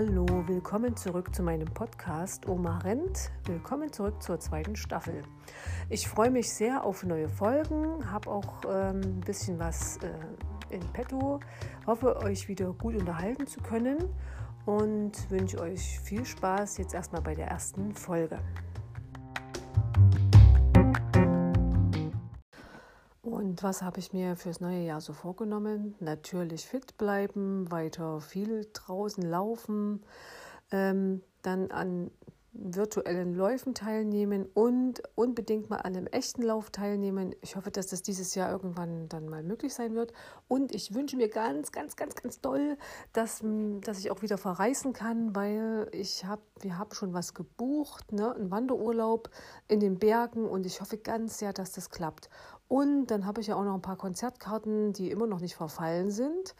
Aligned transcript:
Hallo, 0.00 0.26
willkommen 0.46 0.96
zurück 0.96 1.34
zu 1.34 1.42
meinem 1.42 1.66
Podcast 1.66 2.48
Oma 2.48 2.78
rennt. 2.84 3.32
Willkommen 3.46 3.92
zurück 3.92 4.22
zur 4.22 4.38
zweiten 4.38 4.76
Staffel. 4.76 5.22
Ich 5.90 6.06
freue 6.06 6.30
mich 6.30 6.52
sehr 6.52 6.84
auf 6.84 7.02
neue 7.02 7.28
Folgen, 7.28 8.08
habe 8.08 8.30
auch 8.30 8.62
ähm, 8.70 9.00
ein 9.00 9.20
bisschen 9.26 9.58
was 9.58 9.96
äh, 9.96 10.72
in 10.72 10.82
petto, 10.92 11.40
hoffe 11.84 12.16
euch 12.22 12.46
wieder 12.46 12.72
gut 12.74 12.94
unterhalten 12.94 13.48
zu 13.48 13.60
können 13.60 13.98
und 14.66 15.28
wünsche 15.32 15.60
euch 15.60 15.98
viel 15.98 16.24
Spaß 16.24 16.78
jetzt 16.78 16.94
erstmal 16.94 17.22
bei 17.22 17.34
der 17.34 17.48
ersten 17.48 17.92
Folge. 17.92 18.38
Und 23.48 23.62
was 23.62 23.80
habe 23.80 23.98
ich 23.98 24.12
mir 24.12 24.36
fürs 24.36 24.60
neue 24.60 24.82
Jahr 24.82 25.00
so 25.00 25.14
vorgenommen? 25.14 25.94
Natürlich 26.00 26.66
fit 26.66 26.98
bleiben, 26.98 27.70
weiter 27.70 28.20
viel 28.20 28.68
draußen 28.74 29.22
laufen, 29.22 30.04
ähm, 30.70 31.22
dann 31.40 31.70
an 31.70 32.10
virtuellen 32.52 33.34
Läufen 33.34 33.74
teilnehmen 33.74 34.46
und 34.52 35.00
unbedingt 35.14 35.70
mal 35.70 35.78
an 35.78 35.96
einem 35.96 36.06
echten 36.08 36.42
Lauf 36.42 36.70
teilnehmen. 36.70 37.34
Ich 37.40 37.56
hoffe, 37.56 37.70
dass 37.70 37.86
das 37.86 38.02
dieses 38.02 38.34
Jahr 38.34 38.50
irgendwann 38.50 39.08
dann 39.08 39.28
mal 39.28 39.42
möglich 39.42 39.72
sein 39.72 39.94
wird. 39.94 40.12
Und 40.48 40.74
ich 40.74 40.92
wünsche 40.92 41.16
mir 41.16 41.28
ganz, 41.28 41.72
ganz, 41.72 41.96
ganz, 41.96 42.16
ganz 42.16 42.40
doll, 42.40 42.76
dass, 43.12 43.42
dass 43.80 43.98
ich 44.00 44.10
auch 44.10 44.22
wieder 44.22 44.38
verreisen 44.38 44.92
kann, 44.92 45.34
weil 45.36 45.88
ich 45.92 46.24
habe, 46.24 46.42
wir 46.60 46.78
haben 46.78 46.92
schon 46.92 47.14
was 47.14 47.32
gebucht, 47.32 48.12
ne? 48.12 48.34
einen 48.34 48.50
Wanderurlaub 48.50 49.30
in 49.68 49.80
den 49.80 49.98
Bergen 49.98 50.46
und 50.46 50.66
ich 50.66 50.80
hoffe 50.80 50.98
ganz 50.98 51.38
sehr, 51.38 51.52
dass 51.52 51.72
das 51.72 51.90
klappt. 51.90 52.28
Und 52.68 53.06
dann 53.06 53.24
habe 53.24 53.40
ich 53.40 53.46
ja 53.46 53.56
auch 53.56 53.64
noch 53.64 53.74
ein 53.74 53.82
paar 53.82 53.96
Konzertkarten, 53.96 54.92
die 54.92 55.10
immer 55.10 55.26
noch 55.26 55.40
nicht 55.40 55.56
verfallen 55.56 56.10
sind, 56.10 56.54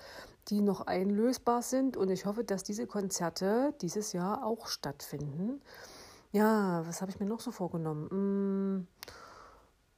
die 0.49 0.63
noch 0.63 0.87
einlösbar 0.87 1.63
sind. 1.63 1.97
Und 1.97 2.11
ich 2.11 2.25
hoffe, 2.25 2.45
dass 2.45 2.65
diese 2.65 2.87
Konzerte 2.87 3.75
dieses 3.83 4.13
Jahr 4.13 4.45
auch 4.45 4.67
stattfinden. 4.67 5.61
Ja, 6.33 6.83
was 6.87 7.03
habe 7.03 7.11
ich 7.11 7.21
mir 7.21 7.27
noch 7.27 7.41
so 7.41 7.53
vorgenommen? 7.53 8.09
Hm, 8.11 8.87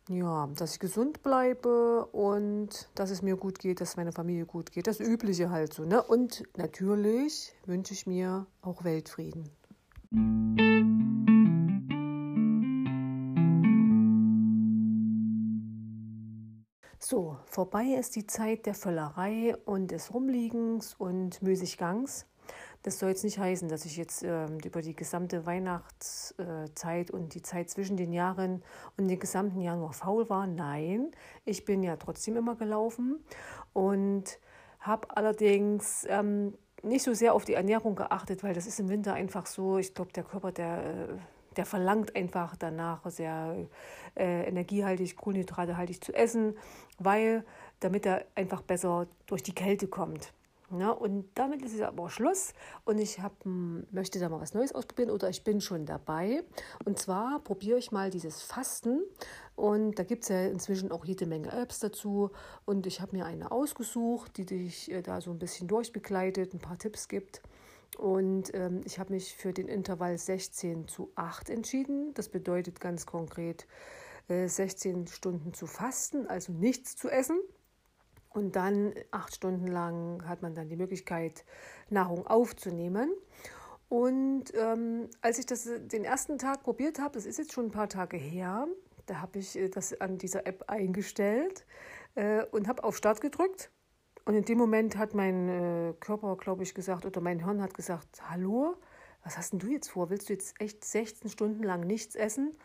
ja, 0.08 0.48
dass 0.56 0.72
ich 0.74 0.80
gesund 0.80 1.22
bleibe 1.22 2.06
und 2.06 2.88
dass 2.96 3.10
es 3.10 3.22
mir 3.22 3.36
gut 3.36 3.60
geht, 3.60 3.80
dass 3.80 3.96
meine 3.96 4.10
Familie 4.12 4.46
gut 4.46 4.72
geht. 4.72 4.88
Das 4.88 4.98
Übliche 4.98 5.50
halt 5.50 5.72
so. 5.72 5.84
Ne? 5.84 6.02
Und 6.02 6.42
natürlich 6.56 7.54
wünsche 7.66 7.94
ich 7.94 8.06
mir 8.08 8.46
auch 8.62 8.82
Weltfrieden. 8.82 9.48
So, 17.10 17.36
vorbei 17.44 17.96
ist 17.98 18.14
die 18.14 18.28
Zeit 18.28 18.66
der 18.66 18.74
Völlerei 18.74 19.56
und 19.64 19.90
des 19.90 20.14
Rumliegens 20.14 20.94
und 20.94 21.42
Müßiggangs. 21.42 22.24
Das 22.84 23.00
soll 23.00 23.08
jetzt 23.08 23.24
nicht 23.24 23.36
heißen, 23.36 23.68
dass 23.68 23.84
ich 23.84 23.96
jetzt 23.96 24.22
äh, 24.22 24.46
über 24.64 24.80
die 24.80 24.94
gesamte 24.94 25.44
Weihnachtszeit 25.44 27.10
und 27.10 27.34
die 27.34 27.42
Zeit 27.42 27.68
zwischen 27.68 27.96
den 27.96 28.12
Jahren 28.12 28.62
und 28.96 29.08
den 29.08 29.18
gesamten 29.18 29.60
Januar 29.60 29.92
faul 29.92 30.30
war. 30.30 30.46
Nein, 30.46 31.10
ich 31.44 31.64
bin 31.64 31.82
ja 31.82 31.96
trotzdem 31.96 32.36
immer 32.36 32.54
gelaufen 32.54 33.18
und 33.72 34.38
habe 34.78 35.08
allerdings 35.16 36.06
ähm, 36.08 36.54
nicht 36.84 37.02
so 37.02 37.12
sehr 37.12 37.34
auf 37.34 37.44
die 37.44 37.54
Ernährung 37.54 37.96
geachtet, 37.96 38.44
weil 38.44 38.54
das 38.54 38.68
ist 38.68 38.78
im 38.78 38.88
Winter 38.88 39.14
einfach 39.14 39.46
so. 39.46 39.78
Ich 39.78 39.94
glaube, 39.94 40.12
der 40.12 40.22
Körper, 40.22 40.52
der 40.52 40.84
äh, 40.84 41.08
der 41.56 41.66
verlangt 41.66 42.14
einfach 42.16 42.56
danach 42.56 43.08
sehr 43.10 43.68
äh, 44.16 44.48
energiehaltig, 44.48 45.16
kohlenhydratehaltig 45.16 46.02
zu 46.02 46.12
essen, 46.12 46.56
weil 46.98 47.44
damit 47.80 48.06
er 48.06 48.24
einfach 48.34 48.62
besser 48.62 49.06
durch 49.26 49.42
die 49.42 49.54
Kälte 49.54 49.88
kommt. 49.88 50.32
Ja, 50.78 50.90
und 50.90 51.28
damit 51.34 51.62
ist 51.62 51.74
es 51.74 51.80
aber 51.80 52.04
auch 52.04 52.10
Schluss 52.10 52.54
und 52.84 52.98
ich 52.98 53.18
hab, 53.18 53.32
möchte 53.44 54.20
da 54.20 54.28
mal 54.28 54.40
was 54.40 54.54
Neues 54.54 54.72
ausprobieren 54.72 55.10
oder 55.10 55.28
ich 55.28 55.42
bin 55.42 55.60
schon 55.60 55.84
dabei. 55.84 56.44
Und 56.84 56.96
zwar 56.96 57.40
probiere 57.40 57.76
ich 57.76 57.90
mal 57.90 58.08
dieses 58.08 58.42
Fasten 58.42 59.02
und 59.56 59.98
da 59.98 60.04
gibt 60.04 60.22
es 60.22 60.28
ja 60.28 60.44
inzwischen 60.44 60.92
auch 60.92 61.04
jede 61.04 61.26
Menge 61.26 61.50
Apps 61.50 61.80
dazu 61.80 62.30
und 62.66 62.86
ich 62.86 63.00
habe 63.00 63.16
mir 63.16 63.26
eine 63.26 63.50
ausgesucht, 63.50 64.36
die 64.36 64.46
dich 64.46 64.92
äh, 64.92 65.02
da 65.02 65.20
so 65.20 65.32
ein 65.32 65.40
bisschen 65.40 65.66
durchbegleitet, 65.66 66.54
ein 66.54 66.60
paar 66.60 66.78
Tipps 66.78 67.08
gibt. 67.08 67.42
Und 68.00 68.54
ähm, 68.54 68.80
ich 68.86 68.98
habe 68.98 69.12
mich 69.12 69.34
für 69.34 69.52
den 69.52 69.68
Intervall 69.68 70.16
16 70.16 70.88
zu 70.88 71.12
8 71.16 71.50
entschieden. 71.50 72.14
Das 72.14 72.30
bedeutet 72.30 72.80
ganz 72.80 73.04
konkret 73.04 73.66
äh, 74.28 74.48
16 74.48 75.06
Stunden 75.06 75.52
zu 75.52 75.66
fasten, 75.66 76.26
also 76.26 76.50
nichts 76.50 76.96
zu 76.96 77.10
essen. 77.10 77.38
Und 78.30 78.56
dann 78.56 78.94
acht 79.10 79.34
Stunden 79.34 79.66
lang 79.66 80.26
hat 80.26 80.40
man 80.40 80.54
dann 80.54 80.70
die 80.70 80.76
Möglichkeit, 80.76 81.44
Nahrung 81.90 82.26
aufzunehmen. 82.26 83.12
Und 83.90 84.44
ähm, 84.54 85.10
als 85.20 85.38
ich 85.38 85.44
das 85.44 85.68
den 85.78 86.04
ersten 86.04 86.38
Tag 86.38 86.62
probiert 86.62 87.00
habe, 87.00 87.12
das 87.12 87.26
ist 87.26 87.36
jetzt 87.36 87.52
schon 87.52 87.66
ein 87.66 87.70
paar 87.70 87.90
Tage 87.90 88.16
her, 88.16 88.66
da 89.04 89.20
habe 89.20 89.40
ich 89.40 89.58
äh, 89.58 89.68
das 89.68 90.00
an 90.00 90.16
dieser 90.16 90.46
App 90.46 90.64
eingestellt 90.68 91.66
äh, 92.14 92.46
und 92.46 92.66
habe 92.66 92.82
auf 92.82 92.96
Start 92.96 93.20
gedrückt. 93.20 93.70
Und 94.30 94.36
in 94.36 94.44
dem 94.44 94.58
Moment 94.58 94.96
hat 94.96 95.12
mein 95.12 95.48
äh, 95.48 95.92
Körper, 95.98 96.36
glaube 96.36 96.62
ich, 96.62 96.72
gesagt, 96.72 97.04
oder 97.04 97.20
mein 97.20 97.44
Hirn 97.44 97.60
hat 97.60 97.74
gesagt, 97.74 98.30
hallo, 98.30 98.76
was 99.24 99.36
hast 99.36 99.50
denn 99.50 99.58
du 99.58 99.66
jetzt 99.66 99.88
vor? 99.88 100.08
Willst 100.08 100.28
du 100.28 100.34
jetzt 100.34 100.54
echt 100.60 100.84
16 100.84 101.28
Stunden 101.30 101.64
lang 101.64 101.80
nichts 101.80 102.14
essen? 102.14 102.56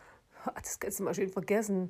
Das 0.53 0.79
kannst 0.79 0.99
du 0.99 1.03
mal 1.05 1.15
schön 1.15 1.31
vergessen. 1.31 1.89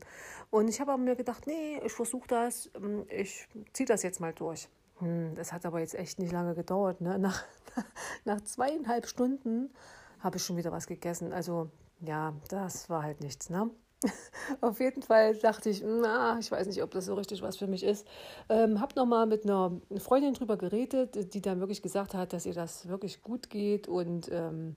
Und 0.49 0.69
ich 0.69 0.79
habe 0.79 0.93
aber 0.93 1.03
mir 1.03 1.17
gedacht, 1.17 1.45
nee, 1.45 1.81
ich 1.83 1.91
versuche 1.91 2.25
das, 2.29 2.71
ähm, 2.77 3.05
ich 3.09 3.49
ziehe 3.73 3.85
das 3.85 4.01
jetzt 4.01 4.21
mal 4.21 4.31
durch. 4.31 4.69
Hm, 4.99 5.35
das 5.35 5.51
hat 5.51 5.65
aber 5.65 5.81
jetzt 5.81 5.95
echt 5.95 6.19
nicht 6.19 6.31
lange 6.31 6.55
gedauert. 6.55 7.01
Ne? 7.01 7.19
Nach, 7.19 7.43
nach 8.23 8.39
zweieinhalb 8.39 9.07
Stunden 9.07 9.73
habe 10.21 10.37
ich 10.37 10.45
schon 10.45 10.55
wieder 10.55 10.71
was 10.71 10.87
gegessen. 10.87 11.33
Also 11.33 11.69
ja, 11.99 12.33
das 12.47 12.89
war 12.89 13.03
halt 13.03 13.19
nichts. 13.19 13.49
Ne? 13.49 13.69
Auf 14.61 14.79
jeden 14.79 15.01
Fall 15.01 15.35
dachte 15.35 15.69
ich, 15.69 15.83
na, 15.83 16.37
ich 16.39 16.51
weiß 16.51 16.67
nicht, 16.67 16.83
ob 16.83 16.91
das 16.91 17.05
so 17.05 17.15
richtig 17.15 17.41
was 17.41 17.57
für 17.57 17.67
mich 17.67 17.83
ist. 17.83 18.07
Ähm, 18.49 18.79
hab 18.81 18.95
nochmal 18.95 19.25
mit 19.25 19.43
einer 19.43 19.79
Freundin 19.97 20.33
drüber 20.33 20.57
geredet, 20.57 21.33
die 21.33 21.41
dann 21.41 21.59
wirklich 21.59 21.81
gesagt 21.81 22.13
hat, 22.13 22.33
dass 22.33 22.45
ihr 22.45 22.53
das 22.53 22.87
wirklich 22.87 23.21
gut 23.21 23.49
geht 23.49 23.87
und 23.87 24.29
ähm, 24.31 24.75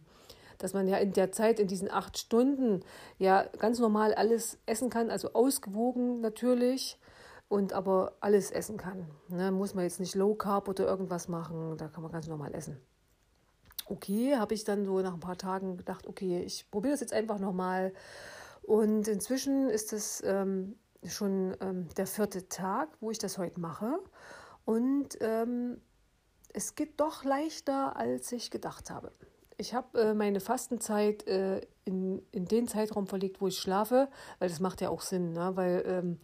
dass 0.58 0.74
man 0.74 0.88
ja 0.88 0.96
in 0.96 1.12
der 1.12 1.32
Zeit, 1.32 1.60
in 1.60 1.68
diesen 1.68 1.90
acht 1.90 2.18
Stunden, 2.18 2.80
ja 3.18 3.44
ganz 3.58 3.78
normal 3.78 4.14
alles 4.14 4.58
essen 4.66 4.90
kann, 4.90 5.10
also 5.10 5.32
ausgewogen 5.32 6.20
natürlich 6.20 6.98
und 7.48 7.72
aber 7.72 8.16
alles 8.20 8.50
essen 8.50 8.76
kann. 8.76 9.06
Ne? 9.28 9.52
Muss 9.52 9.74
man 9.74 9.84
jetzt 9.84 10.00
nicht 10.00 10.14
Low 10.14 10.34
Carb 10.34 10.68
oder 10.68 10.86
irgendwas 10.86 11.28
machen, 11.28 11.76
da 11.76 11.88
kann 11.88 12.02
man 12.02 12.12
ganz 12.12 12.26
normal 12.26 12.54
essen. 12.54 12.80
Okay, 13.86 14.36
habe 14.36 14.52
ich 14.52 14.64
dann 14.64 14.84
so 14.84 15.00
nach 15.00 15.14
ein 15.14 15.20
paar 15.20 15.38
Tagen 15.38 15.78
gedacht, 15.78 16.06
okay, 16.06 16.42
ich 16.42 16.70
probiere 16.70 16.92
das 16.92 17.00
jetzt 17.00 17.14
einfach 17.14 17.38
nochmal. 17.38 17.94
Und 18.68 19.08
inzwischen 19.08 19.70
ist 19.70 19.94
es 19.94 20.22
ähm, 20.26 20.76
schon 21.02 21.56
ähm, 21.62 21.88
der 21.96 22.06
vierte 22.06 22.50
Tag, 22.50 22.90
wo 23.00 23.10
ich 23.10 23.16
das 23.16 23.38
heute 23.38 23.58
mache. 23.58 23.98
Und 24.66 25.16
ähm, 25.22 25.80
es 26.52 26.74
geht 26.74 27.00
doch 27.00 27.24
leichter, 27.24 27.96
als 27.96 28.30
ich 28.30 28.50
gedacht 28.50 28.90
habe. 28.90 29.10
Ich 29.56 29.72
habe 29.72 29.98
äh, 29.98 30.12
meine 30.12 30.40
Fastenzeit 30.40 31.26
äh, 31.26 31.62
in, 31.86 32.20
in 32.30 32.44
den 32.44 32.68
Zeitraum 32.68 33.06
verlegt, 33.06 33.40
wo 33.40 33.48
ich 33.48 33.58
schlafe, 33.58 34.10
weil 34.38 34.50
das 34.50 34.60
macht 34.60 34.82
ja 34.82 34.90
auch 34.90 35.00
Sinn, 35.00 35.32
ne? 35.32 35.52
weil 35.54 35.82
ähm, 35.86 36.18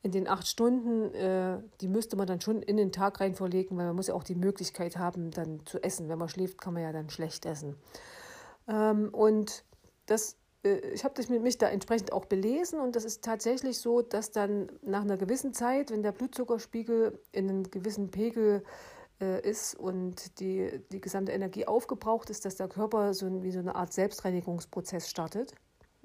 in 0.00 0.10
den 0.10 0.26
acht 0.26 0.48
Stunden, 0.48 1.14
äh, 1.14 1.58
die 1.82 1.88
müsste 1.88 2.16
man 2.16 2.26
dann 2.26 2.40
schon 2.40 2.62
in 2.62 2.78
den 2.78 2.92
Tag 2.92 3.20
rein 3.20 3.34
verlegen, 3.34 3.76
weil 3.76 3.84
man 3.84 3.96
muss 3.96 4.06
ja 4.06 4.14
auch 4.14 4.24
die 4.24 4.36
Möglichkeit 4.36 4.96
haben, 4.96 5.32
dann 5.32 5.66
zu 5.66 5.82
essen. 5.82 6.08
Wenn 6.08 6.18
man 6.18 6.30
schläft, 6.30 6.62
kann 6.62 6.72
man 6.72 6.82
ja 6.82 6.92
dann 6.92 7.10
schlecht 7.10 7.44
essen. 7.44 7.76
Ähm, 8.68 9.10
und 9.12 9.64
das 10.06 10.39
ich 10.62 11.04
habe 11.04 11.40
mich 11.40 11.58
da 11.58 11.68
entsprechend 11.68 12.12
auch 12.12 12.26
belesen 12.26 12.80
und 12.80 12.94
das 12.94 13.04
ist 13.04 13.24
tatsächlich 13.24 13.78
so, 13.78 14.02
dass 14.02 14.30
dann 14.30 14.70
nach 14.82 15.02
einer 15.02 15.16
gewissen 15.16 15.54
Zeit, 15.54 15.90
wenn 15.90 16.02
der 16.02 16.12
Blutzuckerspiegel 16.12 17.18
in 17.32 17.48
einem 17.48 17.70
gewissen 17.70 18.10
Pegel 18.10 18.62
äh, 19.20 19.40
ist 19.48 19.74
und 19.74 20.38
die, 20.38 20.82
die 20.92 21.00
gesamte 21.00 21.32
Energie 21.32 21.66
aufgebraucht 21.66 22.28
ist, 22.28 22.44
dass 22.44 22.56
der 22.56 22.68
Körper 22.68 23.14
so 23.14 23.42
wie 23.42 23.52
so 23.52 23.58
eine 23.58 23.74
Art 23.74 23.92
Selbstreinigungsprozess 23.94 25.08
startet. 25.08 25.54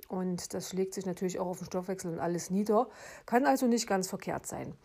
Und 0.07 0.53
das 0.53 0.69
schlägt 0.69 0.93
sich 0.93 1.05
natürlich 1.05 1.39
auch 1.39 1.47
auf 1.47 1.57
den 1.57 1.65
Stoffwechsel 1.65 2.11
und 2.13 2.19
alles 2.19 2.49
nieder. 2.49 2.87
Kann 3.25 3.45
also 3.45 3.65
nicht 3.67 3.87
ganz 3.87 4.07
verkehrt 4.07 4.45
sein. 4.45 4.75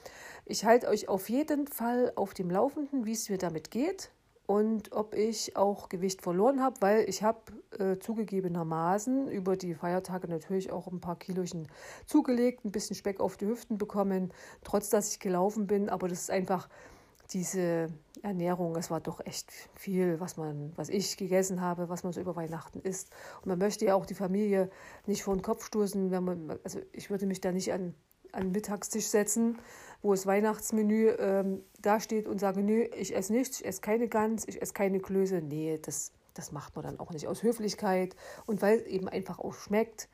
Ich 0.46 0.64
halte 0.64 0.88
euch 0.88 1.08
auf 1.08 1.28
jeden 1.28 1.66
Fall 1.68 2.12
auf 2.16 2.34
dem 2.34 2.50
Laufenden, 2.50 3.04
wie 3.04 3.12
es 3.12 3.28
mir 3.28 3.38
damit 3.38 3.70
geht 3.70 4.10
und 4.50 4.90
ob 4.90 5.14
ich 5.14 5.54
auch 5.54 5.88
Gewicht 5.88 6.22
verloren 6.22 6.60
habe, 6.60 6.74
weil 6.80 7.08
ich 7.08 7.22
habe 7.22 7.38
äh, 7.78 8.00
zugegebenermaßen 8.00 9.28
über 9.28 9.56
die 9.56 9.74
Feiertage 9.74 10.26
natürlich 10.26 10.72
auch 10.72 10.88
ein 10.88 11.00
paar 11.00 11.16
Kilochen 11.16 11.68
zugelegt, 12.04 12.64
ein 12.64 12.72
bisschen 12.72 12.96
Speck 12.96 13.20
auf 13.20 13.36
die 13.36 13.46
Hüften 13.46 13.78
bekommen, 13.78 14.32
trotz 14.64 14.90
dass 14.90 15.12
ich 15.12 15.20
gelaufen 15.20 15.68
bin. 15.68 15.88
Aber 15.88 16.08
das 16.08 16.22
ist 16.22 16.30
einfach 16.32 16.68
diese 17.32 17.90
Ernährung, 18.22 18.74
es 18.74 18.90
war 18.90 19.00
doch 19.00 19.24
echt 19.24 19.52
viel, 19.76 20.18
was 20.18 20.36
man, 20.36 20.72
was 20.74 20.88
ich 20.88 21.16
gegessen 21.16 21.60
habe, 21.60 21.88
was 21.88 22.02
man 22.02 22.12
so 22.12 22.20
über 22.20 22.34
Weihnachten 22.34 22.80
isst. 22.80 23.10
Und 23.42 23.46
man 23.46 23.58
möchte 23.60 23.84
ja 23.84 23.94
auch 23.94 24.04
die 24.04 24.14
Familie 24.14 24.68
nicht 25.06 25.22
vor 25.22 25.36
den 25.36 25.42
Kopf 25.42 25.64
stoßen, 25.64 26.10
wenn 26.10 26.24
man, 26.24 26.58
also 26.64 26.80
ich 26.90 27.08
würde 27.08 27.26
mich 27.26 27.40
da 27.40 27.52
nicht 27.52 27.72
an 27.72 27.94
an 28.32 28.44
den 28.44 28.52
Mittagstisch 28.52 29.06
setzen, 29.06 29.58
wo 30.02 30.12
das 30.12 30.26
Weihnachtsmenü 30.26 31.10
ähm, 31.18 31.62
dasteht 31.82 32.26
und 32.26 32.38
sage, 32.38 32.62
nö, 32.62 32.84
ich 32.96 33.14
esse 33.14 33.32
nichts, 33.32 33.60
ich 33.60 33.66
esse 33.66 33.80
keine 33.80 34.08
Gans, 34.08 34.46
ich 34.48 34.60
esse 34.60 34.72
keine 34.72 35.00
Klöße. 35.00 35.42
Nee, 35.42 35.78
das, 35.82 36.12
das 36.34 36.52
macht 36.52 36.74
man 36.76 36.84
dann 36.84 37.00
auch 37.00 37.10
nicht 37.10 37.26
aus 37.26 37.42
Höflichkeit. 37.42 38.16
Und 38.46 38.62
weil 38.62 38.78
es 38.78 38.86
eben 38.86 39.08
einfach 39.08 39.38
auch 39.38 39.54
schmeckt, 39.54 40.08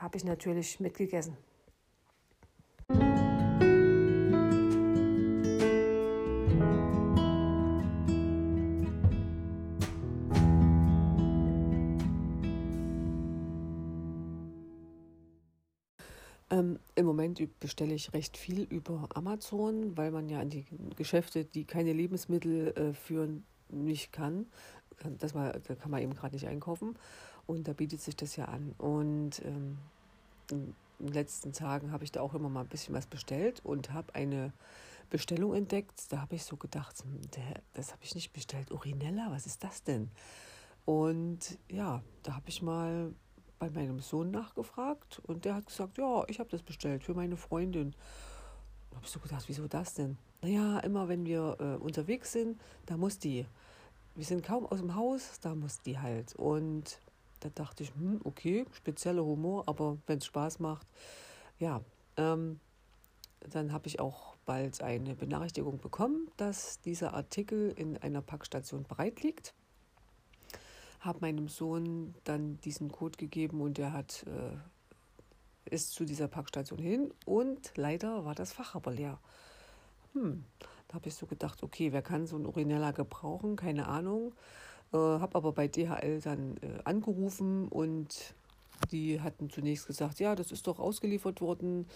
habe 0.00 0.16
ich 0.16 0.24
natürlich 0.24 0.80
mitgegessen. 0.80 1.36
Im 16.96 17.04
Moment 17.06 17.40
bestelle 17.60 17.94
ich 17.94 18.12
recht 18.14 18.38
viel 18.38 18.62
über 18.62 19.08
Amazon, 19.14 19.96
weil 19.96 20.10
man 20.10 20.28
ja 20.30 20.40
an 20.40 20.48
die 20.48 20.64
Geschäfte, 20.96 21.44
die 21.44 21.64
keine 21.64 21.92
Lebensmittel 21.92 22.68
äh, 22.68 22.94
führen, 22.94 23.44
nicht 23.68 24.12
kann. 24.12 24.46
Das 25.18 25.34
mal, 25.34 25.60
da 25.68 25.74
kann 25.74 25.90
man 25.90 26.02
eben 26.02 26.14
gerade 26.14 26.34
nicht 26.34 26.48
einkaufen. 26.48 26.98
Und 27.46 27.68
da 27.68 27.74
bietet 27.74 28.00
sich 28.00 28.16
das 28.16 28.36
ja 28.36 28.46
an. 28.46 28.74
Und 28.78 29.42
ähm, 29.44 29.76
in 30.50 30.74
den 30.98 31.12
letzten 31.12 31.52
Tagen 31.52 31.92
habe 31.92 32.04
ich 32.04 32.12
da 32.12 32.22
auch 32.22 32.32
immer 32.32 32.48
mal 32.48 32.62
ein 32.62 32.68
bisschen 32.68 32.94
was 32.94 33.06
bestellt 33.06 33.60
und 33.62 33.92
habe 33.92 34.14
eine 34.14 34.54
Bestellung 35.10 35.54
entdeckt. 35.54 36.10
Da 36.10 36.22
habe 36.22 36.34
ich 36.34 36.44
so 36.44 36.56
gedacht, 36.56 36.96
hm, 37.02 37.20
das 37.74 37.92
habe 37.92 38.02
ich 38.04 38.14
nicht 38.14 38.32
bestellt. 38.32 38.70
Urinella, 38.70 39.28
was 39.30 39.44
ist 39.44 39.62
das 39.62 39.82
denn? 39.82 40.10
Und 40.86 41.58
ja, 41.70 42.02
da 42.22 42.36
habe 42.36 42.48
ich 42.48 42.62
mal 42.62 43.12
bei 43.58 43.70
meinem 43.70 44.00
Sohn 44.00 44.30
nachgefragt 44.30 45.20
und 45.26 45.44
der 45.44 45.54
hat 45.56 45.66
gesagt, 45.66 45.98
ja, 45.98 46.24
ich 46.28 46.38
habe 46.38 46.50
das 46.50 46.62
bestellt 46.62 47.04
für 47.04 47.14
meine 47.14 47.36
Freundin. 47.36 47.94
Da 48.90 48.96
habe 48.96 49.06
ich 49.06 49.12
so 49.12 49.20
gedacht, 49.20 49.44
wieso 49.46 49.66
das 49.68 49.94
denn? 49.94 50.18
Naja, 50.42 50.78
immer 50.80 51.08
wenn 51.08 51.24
wir 51.24 51.56
äh, 51.60 51.82
unterwegs 51.82 52.32
sind, 52.32 52.60
da 52.86 52.96
muss 52.96 53.18
die. 53.18 53.46
Wir 54.14 54.24
sind 54.24 54.42
kaum 54.42 54.66
aus 54.66 54.80
dem 54.80 54.94
Haus, 54.94 55.40
da 55.40 55.54
muss 55.54 55.80
die 55.80 55.98
halt. 55.98 56.34
Und 56.36 57.00
da 57.40 57.50
dachte 57.50 57.82
ich, 57.82 57.94
hm, 57.94 58.20
okay, 58.24 58.64
spezieller 58.72 59.24
Humor, 59.24 59.64
aber 59.66 59.98
wenn 60.06 60.18
es 60.18 60.26
Spaß 60.26 60.58
macht, 60.60 60.86
ja. 61.58 61.82
Ähm, 62.16 62.60
dann 63.50 63.72
habe 63.72 63.86
ich 63.86 64.00
auch 64.00 64.36
bald 64.44 64.82
eine 64.82 65.14
Benachrichtigung 65.14 65.78
bekommen, 65.78 66.30
dass 66.36 66.80
dieser 66.80 67.14
Artikel 67.14 67.72
in 67.76 67.96
einer 67.98 68.22
Packstation 68.22 68.82
bereit 68.84 69.22
liegt 69.22 69.54
habe 71.06 71.20
meinem 71.20 71.48
Sohn 71.48 72.14
dann 72.24 72.58
diesen 72.60 72.90
Code 72.92 73.16
gegeben 73.16 73.60
und 73.60 73.78
er 73.78 73.92
hat 73.92 74.24
äh, 74.26 74.56
ist 75.74 75.92
zu 75.92 76.04
dieser 76.04 76.28
Packstation 76.28 76.78
hin 76.78 77.12
und 77.24 77.72
leider 77.76 78.24
war 78.24 78.34
das 78.34 78.52
Fach 78.52 78.74
aber 78.74 78.92
leer. 78.92 79.18
Hm, 80.12 80.44
da 80.88 80.94
habe 80.94 81.08
ich 81.08 81.14
so 81.14 81.26
gedacht, 81.26 81.62
okay, 81.62 81.92
wer 81.92 82.02
kann 82.02 82.26
so 82.26 82.36
einen 82.36 82.46
Urinella 82.46 82.92
gebrauchen? 82.92 83.56
Keine 83.56 83.88
Ahnung. 83.88 84.32
Äh, 84.92 84.96
habe 84.96 85.34
aber 85.34 85.52
bei 85.52 85.68
DHL 85.68 86.20
dann 86.20 86.56
äh, 86.58 86.78
angerufen 86.84 87.68
und 87.68 88.34
die 88.92 89.20
hatten 89.20 89.50
zunächst 89.50 89.86
gesagt, 89.86 90.20
ja, 90.20 90.34
das 90.34 90.52
ist 90.52 90.66
doch 90.66 90.78
ausgeliefert 90.78 91.40
worden 91.40 91.86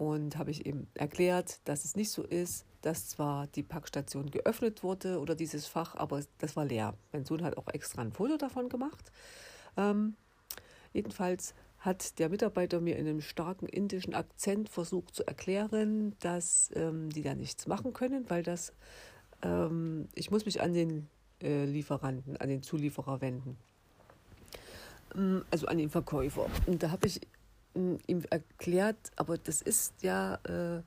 und 0.00 0.38
habe 0.38 0.50
ich 0.50 0.64
eben 0.64 0.86
erklärt, 0.94 1.60
dass 1.66 1.84
es 1.84 1.94
nicht 1.94 2.10
so 2.10 2.22
ist, 2.22 2.64
dass 2.80 3.10
zwar 3.10 3.48
die 3.48 3.62
Packstation 3.62 4.30
geöffnet 4.30 4.82
wurde 4.82 5.20
oder 5.20 5.34
dieses 5.34 5.66
Fach, 5.66 5.94
aber 5.94 6.22
das 6.38 6.56
war 6.56 6.64
leer. 6.64 6.94
Mein 7.12 7.26
Sohn 7.26 7.42
hat 7.42 7.58
auch 7.58 7.68
extra 7.68 8.00
ein 8.00 8.10
Foto 8.10 8.38
davon 8.38 8.70
gemacht. 8.70 9.12
Ähm, 9.76 10.14
jedenfalls 10.94 11.52
hat 11.80 12.18
der 12.18 12.30
Mitarbeiter 12.30 12.80
mir 12.80 12.96
in 12.96 13.06
einem 13.06 13.20
starken 13.20 13.66
indischen 13.66 14.14
Akzent 14.14 14.70
versucht 14.70 15.14
zu 15.14 15.26
erklären, 15.26 16.16
dass 16.20 16.70
ähm, 16.74 17.10
die 17.10 17.22
da 17.22 17.34
nichts 17.34 17.66
machen 17.66 17.92
können, 17.92 18.24
weil 18.30 18.42
das, 18.42 18.72
ähm, 19.42 20.08
ich 20.14 20.30
muss 20.30 20.46
mich 20.46 20.62
an 20.62 20.72
den 20.72 21.08
äh, 21.42 21.66
Lieferanten, 21.66 22.38
an 22.38 22.48
den 22.48 22.62
Zulieferer 22.62 23.20
wenden. 23.20 23.58
Ähm, 25.14 25.44
also 25.50 25.66
an 25.66 25.76
den 25.76 25.90
Verkäufer. 25.90 26.46
Und 26.66 26.82
da 26.82 26.90
habe 26.90 27.06
ich 27.06 27.20
ihm 27.74 28.22
erklärt, 28.30 29.10
aber 29.16 29.38
das 29.38 29.62
ist 29.62 30.02
ja 30.02 30.34
äh, 30.44 30.82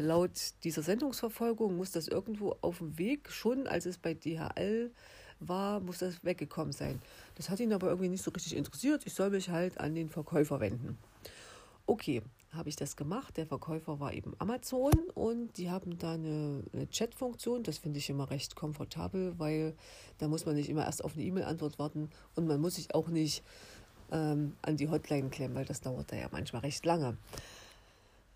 laut 0.00 0.54
dieser 0.64 0.82
Sendungsverfolgung, 0.82 1.76
muss 1.76 1.90
das 1.90 2.08
irgendwo 2.08 2.56
auf 2.60 2.78
dem 2.78 2.98
Weg, 2.98 3.30
schon 3.30 3.66
als 3.66 3.86
es 3.86 3.98
bei 3.98 4.14
DHL 4.14 4.90
war, 5.40 5.80
muss 5.80 5.98
das 5.98 6.24
weggekommen 6.24 6.72
sein. 6.72 7.00
Das 7.34 7.50
hat 7.50 7.60
ihn 7.60 7.72
aber 7.72 7.88
irgendwie 7.88 8.08
nicht 8.08 8.24
so 8.24 8.30
richtig 8.30 8.56
interessiert. 8.56 9.02
Ich 9.06 9.14
soll 9.14 9.30
mich 9.30 9.50
halt 9.50 9.78
an 9.78 9.94
den 9.94 10.08
Verkäufer 10.08 10.60
wenden. 10.60 10.96
Okay, 11.86 12.22
habe 12.52 12.68
ich 12.68 12.76
das 12.76 12.96
gemacht. 12.96 13.36
Der 13.36 13.46
Verkäufer 13.46 14.00
war 14.00 14.12
eben 14.12 14.34
Amazon 14.38 14.92
und 15.14 15.56
die 15.58 15.70
haben 15.70 15.98
da 15.98 16.12
eine, 16.12 16.62
eine 16.72 16.88
Chat-Funktion. 16.88 17.62
Das 17.62 17.78
finde 17.78 17.98
ich 17.98 18.08
immer 18.08 18.30
recht 18.30 18.56
komfortabel, 18.56 19.38
weil 19.38 19.74
da 20.18 20.28
muss 20.28 20.46
man 20.46 20.54
nicht 20.54 20.68
immer 20.68 20.84
erst 20.84 21.04
auf 21.04 21.14
eine 21.14 21.24
E-Mail-Antwort 21.24 21.78
warten 21.78 22.10
und 22.36 22.46
man 22.46 22.60
muss 22.60 22.76
sich 22.76 22.94
auch 22.94 23.08
nicht 23.08 23.42
ähm, 24.14 24.56
an 24.62 24.76
die 24.76 24.88
Hotline 24.88 25.28
klemmen, 25.28 25.56
weil 25.56 25.64
das 25.64 25.80
dauert 25.80 26.10
da 26.12 26.16
ja 26.16 26.28
manchmal 26.30 26.62
recht 26.62 26.86
lange. 26.86 27.18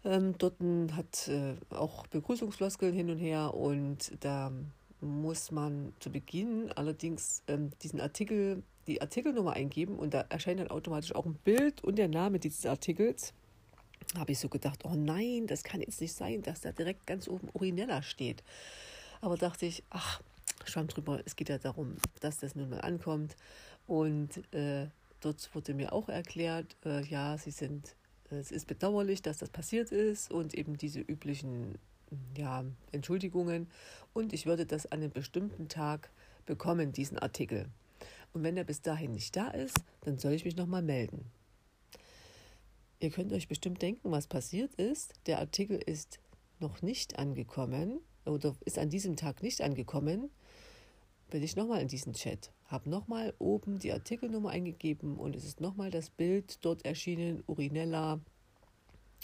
Ähm, 0.05 0.35
dort 0.39 0.57
hat 0.93 1.29
äh, 1.29 1.55
auch 1.71 2.07
Begrüßungsfloskeln 2.09 2.93
hin 2.95 3.11
und 3.11 3.19
her 3.19 3.55
und 3.55 4.13
da 4.21 4.53
muss 5.01 5.51
man 5.53 5.93
zu 6.01 6.11
Beginn 6.11 6.73
allerdings 6.73 7.43
ähm, 7.47 7.71
diesen 7.83 8.01
Artikel, 8.01 8.63
die 8.87 9.01
Artikelnummer 9.01 9.53
eingeben 9.53 9.99
und 9.99 10.15
da 10.15 10.25
erscheint 10.29 10.61
dann 10.61 10.69
automatisch 10.69 11.15
auch 11.15 11.27
ein 11.27 11.35
Bild 11.45 11.83
und 11.85 11.97
der 11.97 12.09
Name 12.09 12.39
dieses 12.39 12.67
Artikels. 12.67 13.33
Habe 14.17 14.33
ich 14.33 14.39
so 14.39 14.49
gedacht, 14.49 14.85
oh 14.85 14.95
nein, 14.95 15.47
das 15.47 15.63
kann 15.63 15.81
jetzt 15.81 16.01
nicht 16.01 16.15
sein, 16.15 16.43
dass 16.43 16.63
da 16.63 16.73
direkt 16.73 17.07
ganz 17.07 17.29
oben 17.29 17.49
Urinella 17.53 18.03
steht. 18.03 18.43
Aber 19.21 19.37
dachte 19.37 19.67
ich, 19.67 19.83
ach, 19.91 20.23
schwamm 20.65 20.89
drüber, 20.89 21.21
es 21.25 21.37
geht 21.37 21.49
ja 21.49 21.59
darum, 21.59 21.97
dass 22.21 22.39
das 22.39 22.55
nun 22.55 22.71
mal 22.71 22.81
ankommt. 22.81 23.37
Und 23.87 24.43
äh, 24.55 24.87
Dort 25.21 25.55
wurde 25.55 25.75
mir 25.75 25.93
auch 25.93 26.09
erklärt, 26.09 26.77
äh, 26.85 27.05
ja, 27.05 27.37
sie 27.39 27.51
sind, 27.51 27.97
äh, 28.31 28.37
es 28.37 28.53
ist 28.53 28.67
bedauerlich, 28.67 29.23
dass 29.23 29.39
das 29.39 29.51
passiert 29.51 29.91
ist 29.91 30.31
und 30.31 30.55
eben 30.55 30.77
diese 30.77 31.01
üblichen 31.01 31.79
ja, 32.37 32.65
Entschuldigungen. 32.93 33.69
Und 34.13 34.33
ich 34.33 34.47
würde 34.47 34.67
das 34.67 34.87
an 34.87 35.01
einem 35.01 35.11
bestimmten 35.11 35.69
Tag 35.69 36.11
bekommen, 36.47 36.93
diesen 36.93 37.19
Artikel. 37.19 37.67
Und 38.33 38.43
wenn 38.43 38.57
er 38.57 38.65
bis 38.65 38.83
dahin 38.83 39.13
nicht 39.13 39.37
da 39.37 39.49
ist, 39.49 39.77
dann 40.03 40.19
soll 40.19 40.33
ich 40.33 40.45
mich 40.45 40.57
nochmal 40.57 40.83
melden. 40.83 41.31
Ihr 43.01 43.11
könnt 43.11 43.33
euch 43.33 43.49
bestimmt 43.49 43.81
denken, 43.83 44.11
was 44.11 44.27
passiert 44.27 44.75
ist. 44.75 45.15
Der 45.27 45.39
Artikel 45.39 45.77
ist 45.77 46.19
noch 46.59 46.83
nicht 46.83 47.19
angekommen 47.19 48.01
oder 48.25 48.57
ist 48.65 48.79
an 48.79 48.91
diesem 48.91 49.17
Tag 49.17 49.43
nicht 49.43 49.61
angekommen. 49.61 50.31
Bin 51.31 51.43
ich 51.43 51.57
nochmal 51.57 51.81
in 51.81 51.89
diesen 51.89 52.13
Chat 52.13 52.51
habe 52.69 52.91
nochmal 52.91 53.35
oben 53.39 53.79
die 53.79 53.93
Artikelnummer 53.93 54.51
eingegeben 54.51 55.17
und 55.17 55.35
es 55.35 55.45
ist 55.45 55.61
nochmal 55.61 55.91
das 55.91 56.11
Bild 56.11 56.65
dort 56.65 56.85
erschienen, 56.85 57.43
Urinella. 57.47 58.21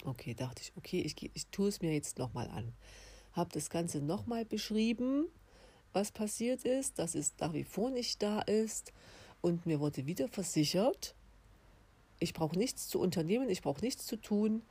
Okay, 0.03 0.33
dachte 0.33 0.63
ich, 0.63 0.73
okay, 0.75 0.99
ich, 1.01 1.15
ich 1.33 1.47
tue 1.47 1.69
es 1.69 1.81
mir 1.81 1.93
jetzt 1.93 2.17
nochmal 2.17 2.49
an. 2.49 2.73
Habe 3.33 3.51
das 3.53 3.69
Ganze 3.69 4.01
nochmal 4.01 4.45
beschrieben, 4.45 5.27
was 5.93 6.11
passiert 6.11 6.63
ist, 6.63 6.99
dass 6.99 7.15
es 7.15 7.33
nach 7.39 7.53
wie 7.53 7.63
vor 7.63 7.91
nicht 7.91 8.21
da 8.21 8.41
ist 8.41 8.91
und 9.41 9.65
mir 9.65 9.79
wurde 9.79 10.07
wieder 10.07 10.27
versichert, 10.27 11.15
ich 12.19 12.33
brauche 12.33 12.57
nichts 12.57 12.87
zu 12.87 12.99
unternehmen, 12.99 13.49
ich 13.49 13.61
brauche 13.61 13.81
nichts 13.81 14.05
zu 14.05 14.15
tun. 14.15 14.61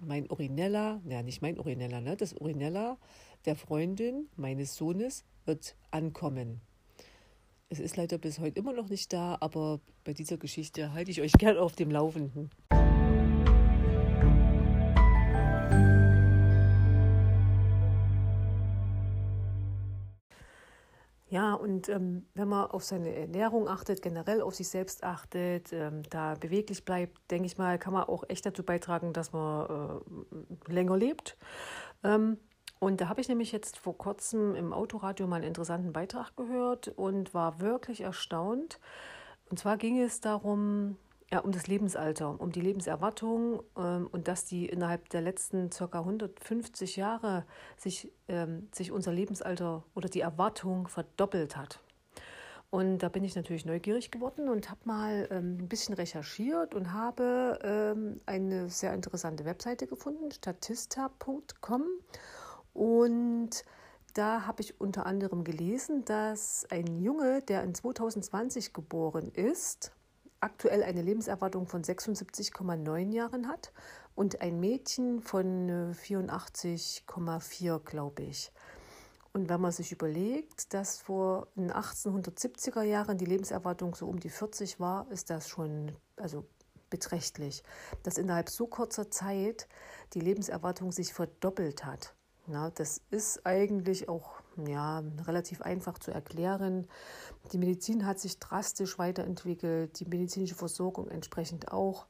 Mein 0.00 0.28
Urinella, 0.28 1.00
naja, 1.04 1.22
nicht 1.22 1.40
mein 1.40 1.58
Urinella, 1.58 2.00
ne, 2.00 2.16
das 2.16 2.32
Urinella 2.32 2.98
der 3.44 3.56
Freundin 3.56 4.28
meines 4.36 4.74
Sohnes 4.74 5.24
wird 5.44 5.76
ankommen. 5.90 6.60
Es 7.72 7.80
ist 7.80 7.96
leider 7.96 8.18
bis 8.18 8.38
heute 8.38 8.58
immer 8.58 8.74
noch 8.74 8.90
nicht 8.90 9.14
da, 9.14 9.38
aber 9.40 9.80
bei 10.04 10.12
dieser 10.12 10.36
Geschichte 10.36 10.92
halte 10.92 11.10
ich 11.10 11.22
euch 11.22 11.32
gern 11.32 11.56
auf 11.56 11.74
dem 11.74 11.90
Laufenden. 11.90 12.50
Ja, 21.30 21.54
und 21.54 21.88
ähm, 21.88 22.26
wenn 22.34 22.48
man 22.48 22.66
auf 22.66 22.84
seine 22.84 23.14
Ernährung 23.14 23.66
achtet, 23.66 24.02
generell 24.02 24.42
auf 24.42 24.54
sich 24.54 24.68
selbst 24.68 25.02
achtet, 25.02 25.72
ähm, 25.72 26.02
da 26.10 26.34
beweglich 26.34 26.84
bleibt, 26.84 27.30
denke 27.30 27.46
ich 27.46 27.56
mal, 27.56 27.78
kann 27.78 27.94
man 27.94 28.02
auch 28.04 28.24
echt 28.28 28.44
dazu 28.44 28.62
beitragen, 28.62 29.14
dass 29.14 29.32
man 29.32 30.02
äh, 30.68 30.70
länger 30.70 30.98
lebt. 30.98 31.38
Ähm, 32.04 32.36
und 32.82 33.00
da 33.00 33.08
habe 33.08 33.20
ich 33.20 33.28
nämlich 33.28 33.52
jetzt 33.52 33.78
vor 33.78 33.96
kurzem 33.96 34.56
im 34.56 34.72
Autoradio 34.72 35.28
mal 35.28 35.36
einen 35.36 35.44
interessanten 35.44 35.92
Beitrag 35.92 36.36
gehört 36.36 36.88
und 36.88 37.32
war 37.32 37.60
wirklich 37.60 38.00
erstaunt. 38.00 38.80
Und 39.48 39.60
zwar 39.60 39.76
ging 39.76 40.00
es 40.00 40.20
darum, 40.20 40.96
ja, 41.30 41.38
um 41.38 41.52
das 41.52 41.68
Lebensalter, 41.68 42.40
um 42.40 42.50
die 42.50 42.60
Lebenserwartung 42.60 43.62
ähm, 43.78 44.08
und 44.10 44.26
dass 44.26 44.46
die 44.46 44.66
innerhalb 44.66 45.08
der 45.10 45.20
letzten 45.20 45.70
ca. 45.70 45.86
150 45.96 46.96
Jahre 46.96 47.44
sich, 47.76 48.10
ähm, 48.26 48.66
sich 48.72 48.90
unser 48.90 49.12
Lebensalter 49.12 49.84
oder 49.94 50.08
die 50.08 50.20
Erwartung 50.20 50.88
verdoppelt 50.88 51.56
hat. 51.56 51.78
Und 52.70 52.98
da 52.98 53.08
bin 53.08 53.22
ich 53.22 53.36
natürlich 53.36 53.64
neugierig 53.64 54.10
geworden 54.10 54.48
und 54.48 54.70
habe 54.70 54.80
mal 54.86 55.28
ähm, 55.30 55.58
ein 55.60 55.68
bisschen 55.68 55.94
recherchiert 55.94 56.74
und 56.74 56.92
habe 56.92 57.60
ähm, 57.62 58.20
eine 58.26 58.68
sehr 58.68 58.92
interessante 58.92 59.44
Webseite 59.44 59.86
gefunden, 59.86 60.32
statista.com. 60.32 61.84
Und 62.74 63.64
da 64.14 64.46
habe 64.46 64.62
ich 64.62 64.80
unter 64.80 65.06
anderem 65.06 65.44
gelesen, 65.44 66.04
dass 66.04 66.66
ein 66.70 66.96
Junge, 66.96 67.42
der 67.42 67.62
in 67.64 67.74
2020 67.74 68.72
geboren 68.72 69.28
ist, 69.28 69.92
aktuell 70.40 70.82
eine 70.82 71.02
Lebenserwartung 71.02 71.66
von 71.66 71.82
76,9 71.82 73.12
Jahren 73.12 73.48
hat 73.48 73.72
und 74.14 74.40
ein 74.40 74.60
Mädchen 74.60 75.20
von 75.20 75.94
84,4, 75.94 77.76
äh, 77.76 77.80
glaube 77.80 78.22
ich. 78.22 78.52
Und 79.32 79.48
wenn 79.48 79.62
man 79.62 79.72
sich 79.72 79.92
überlegt, 79.92 80.74
dass 80.74 80.98
vor 80.98 81.48
den 81.56 81.72
1870er 81.72 82.82
Jahren 82.82 83.16
die 83.16 83.24
Lebenserwartung 83.24 83.94
so 83.94 84.06
um 84.06 84.20
die 84.20 84.28
40 84.28 84.78
war, 84.78 85.10
ist 85.10 85.30
das 85.30 85.48
schon 85.48 85.92
also 86.16 86.44
beträchtlich, 86.90 87.62
dass 88.02 88.18
innerhalb 88.18 88.50
so 88.50 88.66
kurzer 88.66 89.10
Zeit 89.10 89.68
die 90.12 90.20
Lebenserwartung 90.20 90.92
sich 90.92 91.14
verdoppelt 91.14 91.86
hat. 91.86 92.14
Ja, 92.48 92.70
das 92.70 93.00
ist 93.10 93.46
eigentlich 93.46 94.08
auch 94.08 94.42
ja, 94.66 95.02
relativ 95.26 95.62
einfach 95.62 95.98
zu 95.98 96.10
erklären. 96.10 96.88
Die 97.52 97.58
Medizin 97.58 98.04
hat 98.04 98.18
sich 98.18 98.38
drastisch 98.38 98.98
weiterentwickelt, 98.98 99.98
die 100.00 100.06
medizinische 100.06 100.54
Versorgung 100.54 101.08
entsprechend 101.08 101.70
auch. 101.70 102.06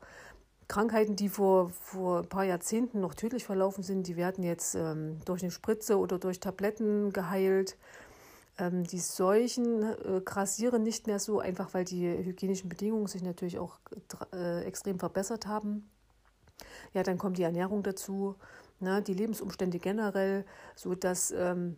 Krankheiten, 0.69 1.17
die 1.17 1.29
vor, 1.29 1.69
vor 1.69 2.21
ein 2.21 2.29
paar 2.29 2.45
Jahrzehnten 2.45 3.01
noch 3.01 3.15
tödlich 3.15 3.45
verlaufen 3.45 3.83
sind, 3.83 4.07
die 4.07 4.17
werden 4.17 4.43
jetzt 4.43 4.75
ähm, 4.75 5.21
durch 5.27 5.43
eine 5.43 5.51
Spritze 5.51 5.99
oder 5.99 6.19
durch 6.19 6.41
Tabletten 6.41 7.13
geheilt. 7.13 7.77
Ähm, 8.59 8.85
die 8.85 9.01
Seuchen 9.01 9.83
äh, 9.83 10.23
grassieren 10.25 10.83
nicht 10.83 11.07
mehr 11.07 11.19
so, 11.19 11.41
einfach 11.41 11.75
weil 11.75 11.85
die 11.85 12.09
hygienischen 12.09 12.71
Bedingungen 12.71 13.07
sich 13.07 13.23
natürlich 13.23 13.59
auch 13.59 13.79
äh, 14.33 14.65
extrem 14.65 14.99
verbessert 14.99 15.47
haben. 15.47 15.91
Ja, 16.95 17.03
dann 17.03 17.19
kommt 17.19 17.37
die 17.37 17.43
Ernährung 17.43 17.83
dazu, 17.83 18.37
ne, 18.83 19.03
die 19.03 19.15
Lebensumstände 19.15 19.79
generell, 19.79 20.45
so 20.75 20.95
dass, 20.95 21.31
ähm, 21.31 21.77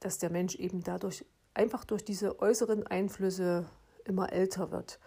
dass 0.00 0.18
der 0.18 0.30
Mensch 0.30 0.54
eben 0.56 0.82
dadurch 0.82 1.24
einfach 1.54 1.84
durch 1.84 2.04
diese 2.04 2.40
äußeren 2.40 2.86
Einflüsse 2.86 3.66
immer 4.04 4.32
älter 4.32 4.70
wird. 4.70 4.98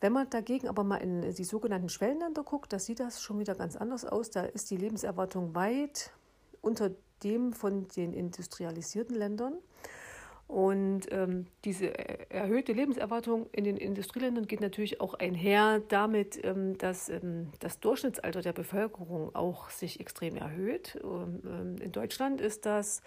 Wenn 0.00 0.12
man 0.12 0.30
dagegen 0.30 0.68
aber 0.68 0.84
mal 0.84 0.98
in 0.98 1.34
die 1.34 1.44
sogenannten 1.44 1.88
Schwellenländer 1.88 2.44
guckt, 2.44 2.72
da 2.72 2.78
sieht 2.78 3.00
das 3.00 3.20
schon 3.20 3.40
wieder 3.40 3.56
ganz 3.56 3.76
anders 3.76 4.04
aus. 4.04 4.30
Da 4.30 4.42
ist 4.42 4.70
die 4.70 4.76
Lebenserwartung 4.76 5.54
weit 5.56 6.12
unter 6.60 6.90
dem 7.24 7.52
von 7.52 7.88
den 7.88 8.12
industrialisierten 8.12 9.16
Ländern. 9.16 9.54
Und 10.48 11.12
ähm, 11.12 11.46
diese 11.66 11.92
erhöhte 12.30 12.72
Lebenserwartung 12.72 13.48
in 13.52 13.64
den 13.64 13.76
Industrieländern 13.76 14.46
geht 14.46 14.62
natürlich 14.62 14.98
auch 14.98 15.12
einher 15.12 15.80
damit, 15.88 16.42
ähm, 16.42 16.78
dass 16.78 17.10
ähm, 17.10 17.52
das 17.60 17.80
Durchschnittsalter 17.80 18.40
der 18.40 18.54
Bevölkerung 18.54 19.34
auch 19.34 19.68
sich 19.68 20.00
extrem 20.00 20.36
erhöht. 20.36 20.98
Ähm, 21.04 21.76
in 21.82 21.92
Deutschland 21.92 22.40
ist 22.40 22.64
das 22.64 23.02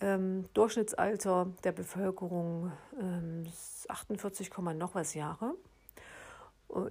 ähm, 0.00 0.46
Durchschnittsalter 0.54 1.52
der 1.64 1.72
Bevölkerung 1.72 2.72
48, 3.88 4.50
ähm, 4.56 4.78
noch 4.78 4.94
was 4.94 5.12
Jahre. 5.12 5.54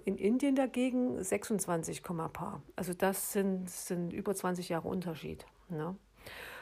In 0.06 0.18
Indien 0.18 0.56
dagegen 0.56 1.24
26, 1.24 2.04
paar. 2.04 2.62
Also 2.76 2.94
das 2.94 3.32
sind, 3.32 3.70
sind 3.70 4.14
über 4.14 4.36
20 4.36 4.70
Jahre 4.70 4.88
Unterschied. 4.88 5.46
Ne? 5.70 5.96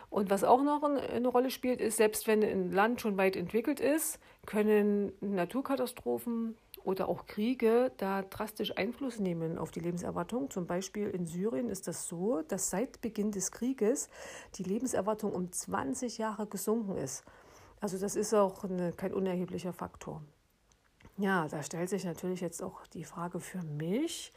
Und 0.09 0.29
was 0.29 0.43
auch 0.43 0.63
noch 0.63 0.83
eine 0.83 1.27
Rolle 1.27 1.49
spielt, 1.49 1.81
ist, 1.81 1.97
selbst 1.97 2.27
wenn 2.27 2.43
ein 2.43 2.71
Land 2.71 3.01
schon 3.01 3.17
weit 3.17 3.35
entwickelt 3.35 3.79
ist, 3.79 4.19
können 4.45 5.11
Naturkatastrophen 5.19 6.55
oder 6.83 7.09
auch 7.09 7.25
Kriege 7.25 7.91
da 7.97 8.21
drastisch 8.21 8.77
Einfluss 8.77 9.19
nehmen 9.19 9.57
auf 9.57 9.71
die 9.71 9.81
Lebenserwartung. 9.81 10.49
Zum 10.49 10.65
Beispiel 10.65 11.09
in 11.09 11.25
Syrien 11.25 11.69
ist 11.69 11.87
das 11.87 12.07
so, 12.07 12.41
dass 12.43 12.69
seit 12.69 13.01
Beginn 13.01 13.31
des 13.31 13.51
Krieges 13.51 14.09
die 14.55 14.63
Lebenserwartung 14.63 15.33
um 15.33 15.51
20 15.51 16.17
Jahre 16.17 16.47
gesunken 16.47 16.95
ist. 16.95 17.25
Also 17.81 17.97
das 17.97 18.15
ist 18.15 18.33
auch 18.33 18.63
eine, 18.63 18.93
kein 18.93 19.13
unerheblicher 19.13 19.73
Faktor. 19.73 20.23
Ja, 21.17 21.47
da 21.49 21.61
stellt 21.61 21.89
sich 21.89 22.05
natürlich 22.05 22.41
jetzt 22.41 22.63
auch 22.63 22.87
die 22.87 23.03
Frage 23.03 23.39
für 23.39 23.63
mich, 23.63 24.31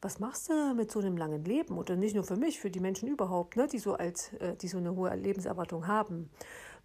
was 0.00 0.20
machst 0.20 0.48
du 0.48 0.74
mit 0.74 0.90
so 0.90 1.00
einem 1.00 1.16
langen 1.16 1.44
Leben? 1.44 1.76
Oder 1.76 1.96
nicht 1.96 2.14
nur 2.14 2.24
für 2.24 2.36
mich, 2.36 2.60
für 2.60 2.70
die 2.70 2.80
Menschen 2.80 3.08
überhaupt, 3.08 3.56
ne, 3.56 3.66
die, 3.66 3.78
so 3.78 3.94
alt, 3.94 4.32
äh, 4.40 4.54
die 4.56 4.68
so 4.68 4.78
eine 4.78 4.94
hohe 4.94 5.14
Lebenserwartung 5.14 5.86
haben. 5.86 6.30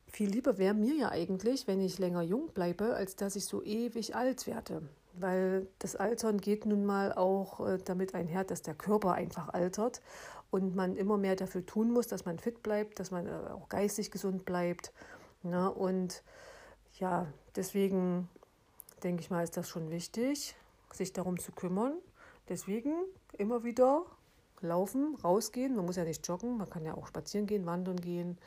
Viel 0.07 0.29
lieber 0.29 0.57
wäre 0.57 0.73
mir 0.73 0.93
ja 0.95 1.09
eigentlich, 1.09 1.67
wenn 1.67 1.81
ich 1.81 1.99
länger 1.99 2.21
jung 2.21 2.49
bleibe, 2.53 2.95
als 2.95 3.15
dass 3.15 3.35
ich 3.35 3.45
so 3.45 3.63
ewig 3.63 4.15
alt 4.15 4.47
werde. 4.47 4.81
Weil 5.13 5.67
das 5.79 5.95
Altern 5.95 6.39
geht 6.39 6.65
nun 6.65 6.85
mal 6.85 7.13
auch 7.13 7.65
äh, 7.67 7.77
damit 7.83 8.15
einher, 8.15 8.43
dass 8.43 8.61
der 8.61 8.73
Körper 8.73 9.13
einfach 9.13 9.49
altert 9.49 10.01
und 10.49 10.75
man 10.75 10.95
immer 10.95 11.17
mehr 11.17 11.35
dafür 11.35 11.65
tun 11.65 11.91
muss, 11.91 12.07
dass 12.07 12.25
man 12.25 12.39
fit 12.39 12.61
bleibt, 12.63 12.99
dass 12.99 13.11
man 13.11 13.27
äh, 13.27 13.31
auch 13.51 13.69
geistig 13.69 14.11
gesund 14.11 14.45
bleibt. 14.45 14.91
Ne? 15.43 15.71
Und 15.71 16.23
ja, 16.99 17.27
deswegen 17.55 18.29
denke 19.03 19.21
ich 19.21 19.29
mal, 19.29 19.43
ist 19.43 19.57
das 19.57 19.67
schon 19.67 19.89
wichtig, 19.89 20.55
sich 20.91 21.13
darum 21.13 21.39
zu 21.39 21.51
kümmern. 21.51 21.93
Deswegen 22.49 22.93
immer 23.37 23.63
wieder 23.63 24.05
laufen, 24.61 25.15
rausgehen. 25.23 25.75
Man 25.75 25.85
muss 25.85 25.95
ja 25.95 26.03
nicht 26.03 26.27
joggen, 26.27 26.57
man 26.57 26.69
kann 26.69 26.85
ja 26.85 26.95
auch 26.95 27.07
spazieren 27.07 27.47
gehen, 27.47 27.65
wandern 27.65 27.97
gehen 27.97 28.37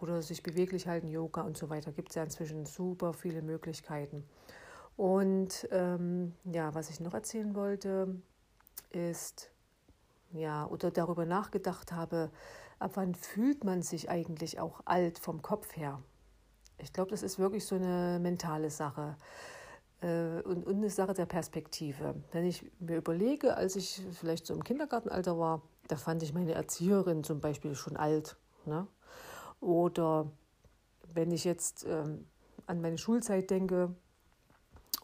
oder 0.00 0.20
sich 0.22 0.42
beweglich 0.42 0.86
halten, 0.86 1.08
Yoga 1.08 1.42
und 1.42 1.56
so 1.56 1.70
weiter. 1.70 1.92
Gibt 1.92 2.10
es 2.10 2.16
ja 2.16 2.24
inzwischen 2.24 2.66
super 2.66 3.12
viele 3.12 3.42
Möglichkeiten. 3.42 4.24
Und 4.96 5.68
ähm, 5.70 6.34
ja, 6.44 6.74
was 6.74 6.90
ich 6.90 7.00
noch 7.00 7.14
erzählen 7.14 7.54
wollte, 7.54 8.20
ist, 8.90 9.50
ja, 10.32 10.66
oder 10.66 10.90
darüber 10.90 11.24
nachgedacht 11.24 11.92
habe, 11.92 12.30
ab 12.78 12.92
wann 12.94 13.14
fühlt 13.14 13.64
man 13.64 13.82
sich 13.82 14.10
eigentlich 14.10 14.60
auch 14.60 14.80
alt 14.84 15.18
vom 15.18 15.40
Kopf 15.40 15.76
her? 15.76 16.02
Ich 16.78 16.92
glaube, 16.92 17.10
das 17.10 17.22
ist 17.22 17.38
wirklich 17.38 17.64
so 17.64 17.76
eine 17.76 18.18
mentale 18.20 18.70
Sache. 18.70 19.16
Äh, 20.02 20.42
und, 20.42 20.66
und 20.66 20.76
eine 20.76 20.90
Sache 20.90 21.14
der 21.14 21.26
Perspektive. 21.26 22.14
Wenn 22.32 22.44
ich 22.44 22.70
mir 22.80 22.96
überlege, 22.96 23.56
als 23.56 23.76
ich 23.76 24.02
vielleicht 24.12 24.46
so 24.46 24.54
im 24.54 24.64
Kindergartenalter 24.64 25.38
war, 25.38 25.62
da 25.88 25.96
fand 25.96 26.22
ich 26.22 26.34
meine 26.34 26.52
Erzieherin 26.52 27.24
zum 27.24 27.40
Beispiel 27.40 27.74
schon 27.74 27.96
alt. 27.96 28.36
Ne? 28.66 28.86
Oder 29.60 30.30
wenn 31.14 31.30
ich 31.30 31.44
jetzt 31.44 31.86
ähm, 31.88 32.26
an 32.66 32.80
meine 32.80 32.98
Schulzeit 32.98 33.50
denke 33.50 33.94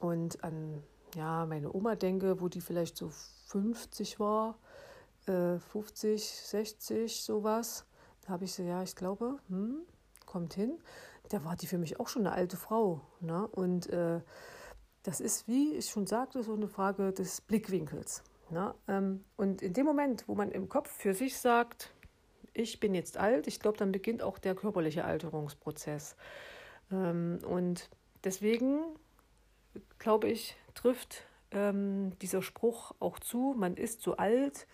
und 0.01 0.43
an 0.43 0.83
ja, 1.15 1.47
meine 1.47 1.73
Oma 1.73 1.95
denke, 1.95 2.41
wo 2.41 2.49
die 2.49 2.61
vielleicht 2.61 2.97
so 2.97 3.11
50 3.47 4.21
war, 4.21 4.59
äh, 5.27 5.59
50, 5.59 6.23
60, 6.23 7.23
sowas, 7.23 7.87
da 8.23 8.31
habe 8.31 8.45
ich 8.45 8.53
so, 8.53 8.63
ja, 8.63 8.83
ich 8.83 8.95
glaube, 8.95 9.39
hm, 9.49 9.83
kommt 10.27 10.55
hin. 10.55 10.79
Da 11.31 11.45
war 11.45 11.57
die 11.57 11.67
für 11.67 11.79
mich 11.79 12.01
auch 12.01 12.09
schon 12.09 12.27
eine 12.27 12.35
alte 12.35 12.57
Frau. 12.57 13.01
Ne? 13.21 13.47
Und 13.49 13.89
äh, 13.91 14.21
das 15.09 15.21
ist, 15.21 15.49
wie 15.49 15.73
ich 15.73 15.89
schon 15.89 16.07
sagte, 16.07 16.43
so 16.43 16.53
eine 16.53 16.69
Frage 16.69 17.13
des 17.15 17.41
Blickwinkels. 17.41 18.23
Ne? 18.51 18.75
Und 19.39 19.63
in 19.63 19.73
dem 19.73 19.87
Moment, 19.87 20.25
wo 20.27 20.35
man 20.35 20.51
im 20.51 20.69
Kopf 20.69 20.91
für 20.91 21.15
sich 21.15 21.39
sagt, 21.39 21.95
ich 22.53 22.79
bin 22.79 22.95
jetzt 22.95 23.17
alt, 23.17 23.47
ich 23.47 23.59
glaube, 23.59 23.79
dann 23.79 23.91
beginnt 23.91 24.23
auch 24.23 24.39
der 24.39 24.55
körperliche 24.55 25.07
Alterungsprozess. 25.07 26.15
Ähm, 26.93 27.39
und 27.49 27.89
deswegen, 28.23 28.81
glaube 29.99 30.29
ich, 30.29 30.59
trifft 30.75 31.25
ähm, 31.53 32.13
dieser 32.21 32.43
Spruch 32.43 32.93
auch 33.01 33.19
zu, 33.19 33.55
man 33.57 33.79
ist 33.79 34.03
so 34.03 34.19
alt, 34.19 34.67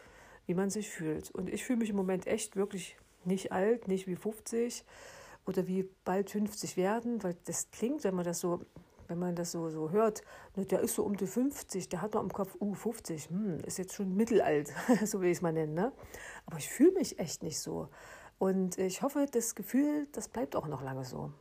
wie 0.46 0.54
man 0.54 0.68
sich 0.68 0.90
fühlt. 0.90 1.30
Und 1.30 1.48
ich 1.48 1.64
fühle 1.64 1.78
mich 1.78 1.90
im 1.90 1.96
Moment 1.96 2.26
echt 2.26 2.56
wirklich 2.56 2.96
nicht 3.24 3.52
alt, 3.52 3.86
nicht 3.86 4.08
wie 4.08 4.16
50 4.16 4.84
oder 5.46 5.68
wie 5.68 5.88
bald 6.04 6.28
50 6.28 6.76
werden, 6.76 7.22
weil 7.22 7.36
das 7.44 7.70
klingt, 7.70 8.02
wenn 8.02 8.16
man 8.16 8.24
das 8.24 8.40
so 8.40 8.64
wenn 9.08 9.18
man 9.18 9.34
das 9.34 9.52
so, 9.52 9.68
so 9.70 9.90
hört, 9.90 10.22
ne, 10.56 10.64
der 10.66 10.80
ist 10.80 10.94
so 10.94 11.04
um 11.04 11.16
die 11.16 11.26
50, 11.26 11.88
der 11.88 12.02
hat 12.02 12.14
noch 12.14 12.22
im 12.22 12.32
Kopf, 12.32 12.56
uh, 12.60 12.74
50, 12.74 13.28
hm, 13.30 13.58
ist 13.60 13.78
jetzt 13.78 13.94
schon 13.94 14.14
mittelalt, 14.14 14.72
so 15.04 15.20
will 15.20 15.30
ich 15.30 15.38
es 15.38 15.42
mal 15.42 15.52
nennen. 15.52 15.74
Ne? 15.74 15.92
Aber 16.46 16.58
ich 16.58 16.68
fühle 16.68 16.92
mich 16.92 17.18
echt 17.18 17.42
nicht 17.42 17.58
so. 17.60 17.88
Und 18.38 18.78
ich 18.78 19.02
hoffe, 19.02 19.26
das 19.30 19.54
Gefühl, 19.54 20.08
das 20.12 20.28
bleibt 20.28 20.56
auch 20.56 20.66
noch 20.66 20.82
lange 20.82 21.04
so. 21.04 21.32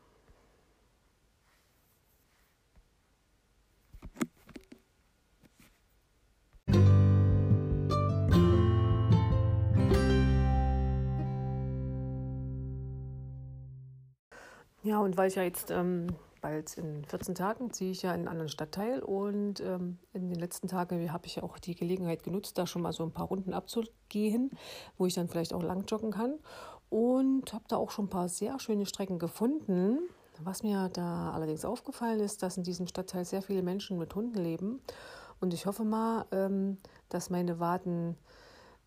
Ja, 14.83 14.99
und 14.99 15.15
weil 15.17 15.29
ich 15.29 15.35
ja 15.35 15.43
jetzt 15.43 15.71
ähm, 15.71 16.07
bald 16.43 16.77
in 16.77 17.05
14 17.05 17.33
Tagen 17.33 17.71
ziehe 17.71 17.91
ich 17.91 18.03
ja 18.03 18.11
in 18.11 18.19
einen 18.19 18.27
anderen 18.27 18.49
Stadtteil 18.49 18.99
und 19.01 19.61
ähm, 19.61 19.97
in 20.13 20.29
den 20.29 20.37
letzten 20.37 20.67
Tagen 20.67 21.11
habe 21.11 21.25
ich 21.25 21.37
ja 21.37 21.43
auch 21.43 21.57
die 21.57 21.73
Gelegenheit 21.73 22.21
genutzt, 22.21 22.57
da 22.57 22.67
schon 22.67 22.83
mal 22.83 22.93
so 22.93 23.03
ein 23.03 23.11
paar 23.11 23.27
Runden 23.27 23.53
abzugehen, 23.53 24.51
wo 24.97 25.07
ich 25.07 25.15
dann 25.15 25.29
vielleicht 25.29 25.53
auch 25.53 25.63
lang 25.63 25.85
joggen 25.87 26.11
kann 26.11 26.35
und 26.89 27.53
habe 27.53 27.63
da 27.69 27.77
auch 27.77 27.89
schon 27.89 28.05
ein 28.05 28.09
paar 28.09 28.29
sehr 28.29 28.59
schöne 28.59 28.85
Strecken 28.85 29.17
gefunden. 29.17 29.99
Was 30.43 30.63
mir 30.63 30.89
da 30.89 31.31
allerdings 31.31 31.63
aufgefallen 31.63 32.19
ist, 32.19 32.43
dass 32.43 32.57
in 32.57 32.63
diesem 32.63 32.87
Stadtteil 32.87 33.23
sehr 33.23 33.41
viele 33.41 33.63
Menschen 33.63 33.97
mit 33.97 34.13
Hunden 34.13 34.37
leben 34.37 34.81
und 35.39 35.53
ich 35.53 35.65
hoffe 35.65 35.83
mal, 35.83 36.25
ähm, 36.31 36.77
dass 37.09 37.29
meine 37.29 37.59
Waden 37.59 38.17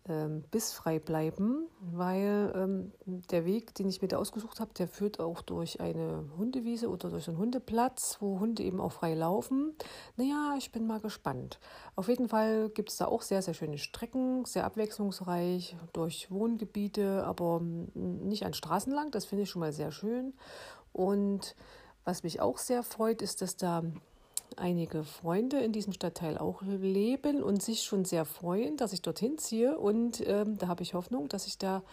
ähm, 0.09 0.43
bissfrei 0.51 0.99
bleiben, 0.99 1.67
weil 1.79 2.51
ähm, 2.55 2.91
der 3.05 3.45
Weg, 3.45 3.75
den 3.75 3.89
ich 3.89 4.01
mir 4.01 4.07
da 4.07 4.17
ausgesucht 4.17 4.59
habe, 4.59 4.73
der 4.73 4.87
führt 4.87 5.19
auch 5.19 5.41
durch 5.41 5.79
eine 5.79 6.25
Hundewiese 6.37 6.89
oder 6.89 7.09
durch 7.09 7.27
einen 7.27 7.37
Hundeplatz, 7.37 8.17
wo 8.19 8.39
Hunde 8.39 8.63
eben 8.63 8.79
auch 8.79 8.91
frei 8.91 9.13
laufen. 9.13 9.75
Naja, 10.15 10.55
ich 10.57 10.71
bin 10.71 10.87
mal 10.87 10.99
gespannt. 10.99 11.59
Auf 11.95 12.07
jeden 12.07 12.29
Fall 12.29 12.69
gibt 12.69 12.89
es 12.89 12.97
da 12.97 13.05
auch 13.05 13.21
sehr, 13.21 13.41
sehr 13.41 13.53
schöne 13.53 13.77
Strecken, 13.77 14.45
sehr 14.45 14.65
abwechslungsreich 14.65 15.75
durch 15.93 16.31
Wohngebiete, 16.31 17.23
aber 17.25 17.59
nicht 17.61 18.45
an 18.45 18.53
Straßen 18.53 18.93
lang. 18.93 19.11
Das 19.11 19.25
finde 19.25 19.43
ich 19.43 19.49
schon 19.49 19.59
mal 19.61 19.73
sehr 19.73 19.91
schön. 19.91 20.33
Und 20.93 21.55
was 22.05 22.23
mich 22.23 22.39
auch 22.39 22.57
sehr 22.57 22.83
freut, 22.83 23.21
ist, 23.21 23.41
dass 23.41 23.57
da 23.57 23.83
einige 24.55 25.03
Freunde 25.03 25.59
in 25.59 25.71
diesem 25.71 25.93
Stadtteil 25.93 26.37
auch 26.37 26.61
leben 26.61 27.43
und 27.43 27.61
sich 27.61 27.83
schon 27.83 28.05
sehr 28.05 28.25
freuen, 28.25 28.77
dass 28.77 28.93
ich 28.93 29.01
dorthin 29.01 29.37
ziehe. 29.37 29.77
Und 29.77 30.25
ähm, 30.27 30.57
da 30.57 30.67
habe 30.67 30.83
ich 30.83 30.93
Hoffnung, 30.93 31.27
dass 31.29 31.47
ich 31.47 31.57
da 31.57 31.83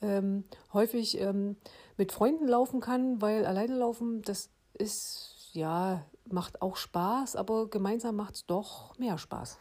ähm, 0.00 0.44
häufig 0.72 1.20
ähm, 1.20 1.56
mit 1.96 2.12
Freunden 2.12 2.46
laufen 2.46 2.80
kann, 2.80 3.20
weil 3.20 3.44
alleine 3.46 3.74
laufen, 3.76 4.22
das 4.22 4.50
ist, 4.74 5.50
ja, 5.52 6.04
macht 6.30 6.62
auch 6.62 6.76
Spaß, 6.76 7.36
aber 7.36 7.68
gemeinsam 7.68 8.16
macht 8.16 8.36
es 8.36 8.46
doch 8.46 8.96
mehr 8.98 9.18
Spaß. 9.18 9.58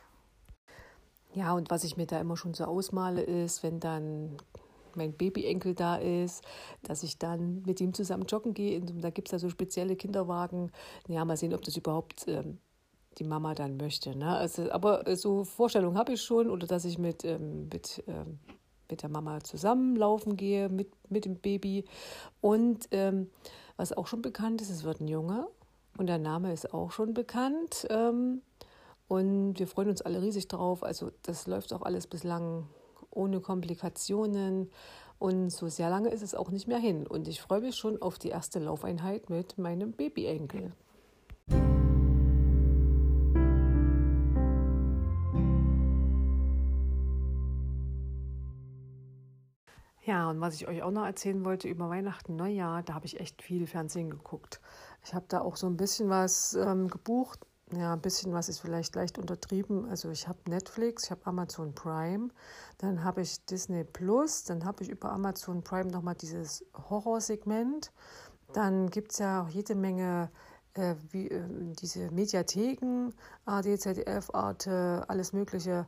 Ja, 1.33 1.53
und 1.53 1.69
was 1.69 1.83
ich 1.83 1.97
mir 1.97 2.07
da 2.07 2.19
immer 2.19 2.37
schon 2.37 2.53
so 2.53 2.65
ausmale, 2.65 3.21
ist, 3.21 3.61
wenn 3.63 3.79
dann 3.79 4.37
mein 4.97 5.13
Babyenkel 5.13 5.73
da 5.75 5.95
ist, 5.95 6.43
dass 6.83 7.03
ich 7.03 7.17
dann 7.17 7.63
mit 7.65 7.79
ihm 7.79 7.93
zusammen 7.93 8.25
joggen 8.25 8.53
gehe. 8.53 8.79
Und 8.79 9.01
da 9.01 9.09
gibt 9.09 9.27
es 9.27 9.31
da 9.31 9.39
so 9.39 9.49
spezielle 9.49 9.95
Kinderwagen. 9.95 10.71
Ja, 11.07 11.23
mal 11.25 11.37
sehen, 11.37 11.53
ob 11.53 11.61
das 11.61 11.77
überhaupt 11.77 12.27
ähm, 12.27 12.57
die 13.17 13.23
Mama 13.23 13.53
dann 13.53 13.77
möchte. 13.77 14.15
Ne? 14.15 14.35
Also, 14.35 14.71
aber 14.71 15.03
so 15.15 15.43
Vorstellungen 15.43 15.97
habe 15.97 16.13
ich 16.13 16.21
schon 16.21 16.49
oder 16.49 16.67
dass 16.67 16.85
ich 16.85 16.97
mit, 16.97 17.23
ähm, 17.23 17.69
mit, 17.71 18.03
ähm, 18.07 18.39
mit 18.89 19.01
der 19.01 19.09
Mama 19.09 19.41
zusammenlaufen 19.43 20.37
gehe, 20.37 20.69
mit, 20.69 20.91
mit 21.09 21.25
dem 21.25 21.37
Baby. 21.37 21.85
Und 22.41 22.87
ähm, 22.91 23.29
was 23.75 23.93
auch 23.93 24.07
schon 24.07 24.21
bekannt 24.21 24.61
ist, 24.61 24.69
es 24.69 24.83
wird 24.83 25.01
ein 25.01 25.07
Junge 25.07 25.47
und 25.97 26.07
der 26.07 26.19
Name 26.19 26.53
ist 26.53 26.73
auch 26.73 26.91
schon 26.91 27.13
bekannt. 27.13 27.87
Ähm, 27.89 28.41
und 29.07 29.57
wir 29.57 29.67
freuen 29.67 29.89
uns 29.89 30.01
alle 30.01 30.21
riesig 30.21 30.47
drauf. 30.47 30.83
Also 30.83 31.11
das 31.23 31.47
läuft 31.47 31.73
auch 31.73 31.81
alles 31.81 32.07
bislang 32.07 32.67
ohne 33.17 33.41
Komplikationen. 33.41 34.69
Und 35.19 35.49
so 35.49 35.67
sehr 35.67 35.89
lange 35.89 36.09
ist 36.09 36.21
es 36.21 36.35
auch 36.35 36.51
nicht 36.51 36.67
mehr 36.67 36.77
hin. 36.77 37.07
Und 37.07 37.27
ich 37.27 37.41
freue 37.41 37.61
mich 37.61 37.75
schon 37.75 38.01
auf 38.01 38.19
die 38.19 38.29
erste 38.29 38.59
Laufeinheit 38.59 39.29
mit 39.29 39.57
meinem 39.57 39.91
Babyenkel. 39.91 40.71
Ja, 50.07 50.29
und 50.29 50.39
was 50.39 50.55
ich 50.55 50.69
euch 50.69 50.83
auch 50.83 50.91
noch 50.91 51.05
erzählen 51.05 51.43
wollte 51.43 51.67
über 51.67 51.89
Weihnachten, 51.89 52.37
Neujahr, 52.37 52.81
da 52.81 52.93
habe 52.93 53.05
ich 53.05 53.19
echt 53.19 53.41
viel 53.41 53.67
Fernsehen 53.67 54.09
geguckt. 54.09 54.61
Ich 55.03 55.13
habe 55.13 55.25
da 55.27 55.41
auch 55.41 55.57
so 55.57 55.67
ein 55.67 55.75
bisschen 55.75 56.07
was 56.09 56.53
ähm, 56.53 56.87
gebucht, 56.87 57.45
ja, 57.71 57.93
ein 57.93 58.01
bisschen 58.01 58.33
was 58.33 58.47
ist 58.47 58.59
vielleicht 58.59 58.95
leicht 58.95 59.17
untertrieben. 59.17 59.89
Also 59.89 60.09
ich 60.09 60.27
habe 60.27 60.39
Netflix, 60.47 61.05
ich 61.05 61.11
habe 61.11 61.25
Amazon 61.25 61.73
Prime, 61.73 62.29
dann 62.77 63.03
habe 63.03 63.21
ich 63.21 63.43
Disney 63.45 63.83
Plus, 63.83 64.45
dann 64.45 64.63
habe 64.63 64.83
ich 64.83 64.89
über 64.89 65.11
Amazon 65.11 65.63
Prime 65.63 65.91
nochmal 65.91 66.15
dieses 66.15 66.65
Horrorsegment. 66.89 67.91
Dann 68.53 68.89
gibt 68.89 69.11
es 69.11 69.19
ja 69.19 69.43
auch 69.43 69.49
jede 69.49 69.75
Menge 69.75 70.31
äh, 70.75 70.95
wie, 71.11 71.27
äh, 71.27 71.43
diese 71.73 72.09
Mediatheken, 72.11 73.11
AD, 73.45 73.77
ZDF, 73.77 74.29
Arte, 74.33 75.03
alles 75.07 75.33
Mögliche. 75.33 75.87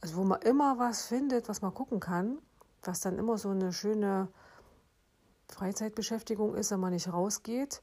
Also 0.00 0.16
wo 0.16 0.24
man 0.24 0.40
immer 0.42 0.78
was 0.78 1.06
findet, 1.06 1.48
was 1.48 1.60
man 1.60 1.74
gucken 1.74 2.00
kann, 2.00 2.38
was 2.82 3.00
dann 3.00 3.18
immer 3.18 3.36
so 3.36 3.50
eine 3.50 3.72
schöne 3.74 4.28
Freizeitbeschäftigung 5.48 6.54
ist, 6.54 6.70
wenn 6.70 6.80
man 6.80 6.94
nicht 6.94 7.12
rausgeht. 7.12 7.82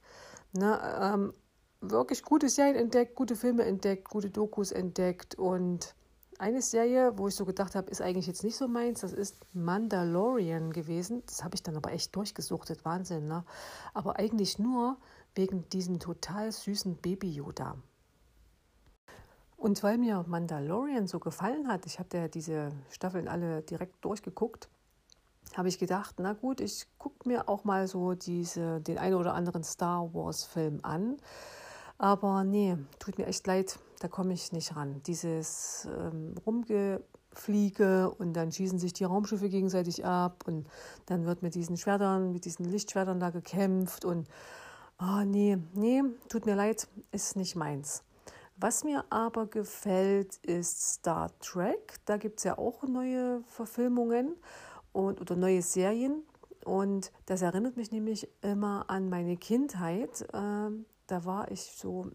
Ne, 0.54 0.80
ähm, 1.00 1.34
wirklich 1.82 2.24
gute 2.24 2.50
Serien 2.50 2.76
entdeckt, 2.76 3.16
gute 3.16 3.36
Filme 3.36 3.64
entdeckt, 3.64 4.10
gute 4.10 4.30
Dokus 4.30 4.72
entdeckt 4.72 5.36
und 5.36 5.96
eine 6.40 6.62
Serie, 6.62 7.18
wo 7.18 7.28
ich 7.28 7.36
so 7.36 7.46
gedacht 7.46 7.76
habe, 7.76 7.90
ist 7.90 8.02
eigentlich 8.02 8.28
jetzt 8.28 8.44
nicht 8.44 8.58
so 8.58 8.68
meins, 8.68 9.02
das 9.02 9.12
ist 9.12 9.38
Mandalorian 9.54 10.72
gewesen. 10.72 11.24
Das 11.26 11.44
habe 11.44 11.56
ich 11.56 11.64
dann 11.64 11.76
aber 11.76 11.92
echt 11.92 12.16
durchgesuchtet, 12.16 12.86
Wahnsinn, 12.86 13.28
ne? 13.28 13.44
Aber 13.96 14.20
eigentlich 14.20 14.60
nur 14.60 14.98
wegen 15.34 15.68
diesem 15.70 16.00
total 16.00 16.52
süßen 16.52 16.98
Baby 16.98 17.32
Yoda. 17.32 17.76
Und 19.58 19.82
weil 19.82 19.98
mir 19.98 20.24
Mandalorian 20.28 21.08
so 21.08 21.20
gefallen 21.20 21.68
hat, 21.68 21.88
ich 21.88 21.98
habe 21.98 22.16
ja 22.16 22.28
diese 22.28 22.70
Staffeln 22.92 23.28
alle 23.28 23.64
direkt 23.64 24.06
durchgeguckt, 24.06 24.70
habe 25.56 25.70
ich 25.70 25.80
gedacht, 25.80 26.16
na 26.20 26.34
gut, 26.34 26.62
ich 26.62 26.86
gucke 27.00 27.28
mir 27.28 27.50
auch 27.50 27.64
mal 27.64 27.88
so 27.88 28.14
diese, 28.14 28.80
den 28.82 29.00
einen 29.00 29.16
oder 29.16 29.34
anderen 29.34 29.64
Star 29.64 30.14
Wars 30.14 30.44
Film 30.44 30.80
an. 30.84 31.18
Aber 31.98 32.44
nee, 32.44 32.78
tut 33.00 33.18
mir 33.18 33.26
echt 33.26 33.48
leid, 33.48 33.80
da 34.00 34.08
komme 34.08 34.34
ich 34.34 34.52
nicht 34.52 34.76
ran. 34.76 35.02
Dieses 35.08 35.88
ähm, 35.98 36.36
Rumgefliege 36.46 38.12
und 38.12 38.34
dann 38.34 38.52
schießen 38.52 38.78
sich 38.78 38.94
die 38.94 39.04
Raumschiffe 39.04 39.50
gegenseitig 39.50 40.06
ab 40.06 40.44
und 40.46 40.68
dann 41.08 41.26
wird 41.26 41.42
mit 41.42 41.56
diesen 41.56 41.78
Schwertern, 41.78 42.32
mit 42.32 42.46
diesen 42.46 42.66
Lichtschwertern 42.66 43.20
da 43.20 43.32
gekämpft 43.32 44.06
und 44.06 44.28
oh, 45.00 45.24
nee, 45.26 45.58
nee, 45.74 46.04
tut 46.30 46.46
mir 46.46 46.56
leid, 46.56 46.88
ist 47.12 47.36
nicht 47.36 47.56
meins. 47.56 48.04
Was 48.60 48.84
mir 48.84 49.06
aber 49.12 49.46
gefällt, 49.46 50.38
ist 50.38 50.82
Star 50.82 51.30
Trek. 51.40 52.00
Da 52.06 52.18
gibt 52.18 52.40
es 52.40 52.44
ja 52.44 52.58
auch 52.58 52.82
neue 52.84 53.44
Verfilmungen 53.46 54.36
und, 54.94 55.22
oder 55.22 55.36
neue 55.36 55.62
Serien. 55.62 56.24
Und 56.66 57.12
das 57.28 57.44
erinnert 57.44 57.78
mich 57.78 57.92
nämlich 57.92 58.28
immer 58.42 58.90
an 58.90 59.10
meine 59.10 59.38
Kindheit. 59.38 60.28
Ähm, 60.34 60.86
da 61.08 61.26
war 61.26 61.52
ich 61.52 61.62
so 61.62 62.12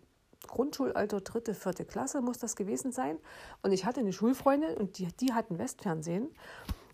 Grundschulalter, 0.46 1.20
dritte, 1.20 1.54
vierte 1.54 1.84
Klasse 1.84 2.20
muss 2.20 2.38
das 2.38 2.56
gewesen 2.56 2.92
sein. 2.92 3.18
Und 3.62 3.72
ich 3.72 3.84
hatte 3.84 4.00
eine 4.00 4.12
Schulfreundin 4.12 4.76
und 4.76 4.98
die, 4.98 5.08
die 5.20 5.32
hatten 5.32 5.58
Westfernsehen. 5.58 6.28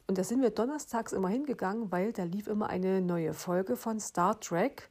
Und 0.06 0.18
da 0.18 0.24
sind 0.24 0.40
wir 0.40 0.50
donnerstags 0.50 1.12
immer 1.12 1.28
hingegangen, 1.28 1.92
weil 1.92 2.12
da 2.12 2.24
lief 2.24 2.46
immer 2.46 2.68
eine 2.68 3.00
neue 3.00 3.34
Folge 3.34 3.76
von 3.76 4.00
Star 4.00 4.38
Trek. 4.40 4.90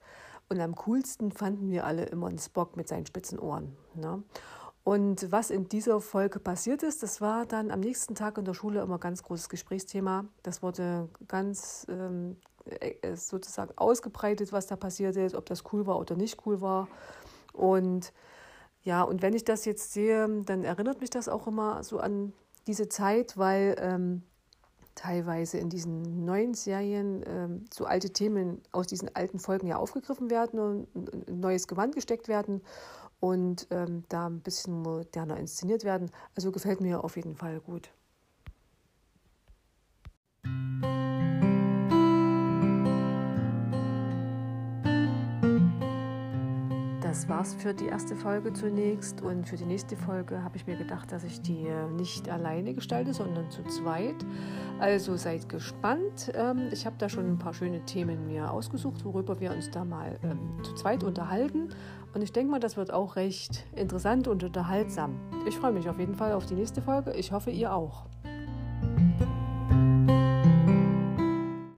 Und 0.50 0.60
am 0.60 0.76
coolsten 0.76 1.32
fanden 1.32 1.72
wir 1.72 1.86
alle 1.86 2.06
immer 2.06 2.28
einen 2.28 2.40
Spock 2.40 2.78
mit 2.78 2.88
seinen 2.88 3.06
spitzen 3.06 3.40
Ohren. 3.40 3.76
Ne? 3.96 4.24
Und 4.84 5.32
was 5.32 5.50
in 5.50 5.68
dieser 5.68 6.00
Folge 6.00 6.40
passiert 6.40 6.82
ist, 6.82 7.04
das 7.04 7.20
war 7.20 7.46
dann 7.46 7.72
am 7.72 7.82
nächsten 7.82 8.16
Tag 8.16 8.38
in 8.38 8.46
der 8.46 8.54
Schule 8.54 8.82
immer 8.82 9.00
ganz 9.00 9.22
großes 9.22 9.50
Gesprächsthema. 9.50 10.26
Das 10.44 10.64
wurde 10.64 11.10
ganz 11.28 11.86
ähm, 11.90 12.38
äh, 12.38 12.57
sozusagen 13.16 13.72
ausgebreitet, 13.78 14.52
was 14.52 14.68
da 14.68 14.76
passiert 14.76 15.16
ist, 15.16 15.36
ob 15.36 15.46
das 15.46 15.64
cool 15.72 15.86
war 15.86 16.00
oder 16.00 16.16
nicht 16.16 16.46
cool 16.46 16.62
war. 16.62 16.88
Und 17.54 18.14
ja, 18.84 19.04
und 19.04 19.22
wenn 19.22 19.34
ich 19.34 19.44
das 19.44 19.66
jetzt 19.66 19.94
sehe, 19.94 20.44
dann 20.46 20.64
erinnert 20.64 21.02
mich 21.02 21.10
das 21.10 21.28
auch 21.28 21.48
immer 21.48 21.84
so 21.84 22.00
an 22.00 22.34
diese 22.68 22.88
Zeit, 22.90 23.38
weil 23.38 23.76
ähm, 23.80 24.24
teilweise 24.96 25.58
in 25.58 25.70
diesen 25.70 26.26
neuen 26.26 26.54
Serien 26.54 27.24
ähm, 27.28 27.66
so 27.74 27.86
alte 27.86 28.12
Themen 28.12 28.62
aus 28.72 28.88
diesen 28.88 29.16
alten 29.16 29.40
Folgen 29.40 29.68
ja 29.68 29.78
aufgegriffen 29.78 30.30
werden 30.30 30.60
und 30.60 31.30
ein 31.30 31.40
neues 31.40 31.68
Gewand 31.68 31.96
gesteckt 31.96 32.28
werden 32.28 32.62
und 33.20 33.68
ähm, 33.72 34.04
da 34.10 34.28
ein 34.28 34.42
bisschen 34.42 34.82
moderner 34.82 35.38
inszeniert 35.38 35.84
werden. 35.84 36.12
Also 36.36 36.52
gefällt 36.52 36.82
mir 36.82 37.04
auf 37.04 37.16
jeden 37.16 37.36
Fall 37.36 37.60
gut. 37.60 37.92
Das 47.18 47.28
war's 47.28 47.56
für 47.56 47.74
die 47.74 47.88
erste 47.88 48.16
Folge 48.16 48.54
zunächst. 48.54 49.22
Und 49.22 49.50
für 49.50 49.56
die 49.56 49.66
nächste 49.66 49.96
Folge 49.96 50.44
habe 50.44 50.56
ich 50.56 50.68
mir 50.68 50.78
gedacht, 50.78 51.12
dass 51.12 51.24
ich 51.24 51.42
die 51.42 51.66
äh, 51.66 51.88
nicht 51.90 52.30
alleine 52.30 52.76
gestalte, 52.76 53.12
sondern 53.12 53.50
zu 53.50 53.64
zweit. 53.64 54.24
Also 54.78 55.16
seid 55.16 55.50
gespannt. 55.50 56.32
Ähm, 56.36 56.70
ich 56.72 56.86
habe 56.86 56.96
da 57.00 57.10
schon 57.10 57.26
ein 57.26 57.40
paar 57.40 57.56
schöne 57.56 57.84
Themen 57.86 58.28
mir 58.28 58.52
ausgesucht, 58.52 59.04
worüber 59.04 59.40
wir 59.40 59.52
uns 59.52 59.72
da 59.72 59.84
mal 59.84 60.20
ähm, 60.22 60.64
zu 60.64 60.76
zweit 60.76 61.04
unterhalten. 61.04 61.70
Und 62.14 62.22
ich 62.22 62.34
denke 62.34 62.52
mal, 62.52 62.60
das 62.60 62.78
wird 62.78 62.94
auch 62.94 63.16
recht 63.16 63.66
interessant 63.76 64.28
und 64.28 64.44
unterhaltsam. 64.44 65.20
Ich 65.48 65.58
freue 65.58 65.72
mich 65.72 65.90
auf 65.90 65.98
jeden 65.98 66.14
Fall 66.14 66.34
auf 66.34 66.46
die 66.46 66.54
nächste 66.54 66.84
Folge. 66.84 67.14
Ich 67.14 67.32
hoffe, 67.32 67.50
ihr 67.50 67.74
auch. 67.74 68.06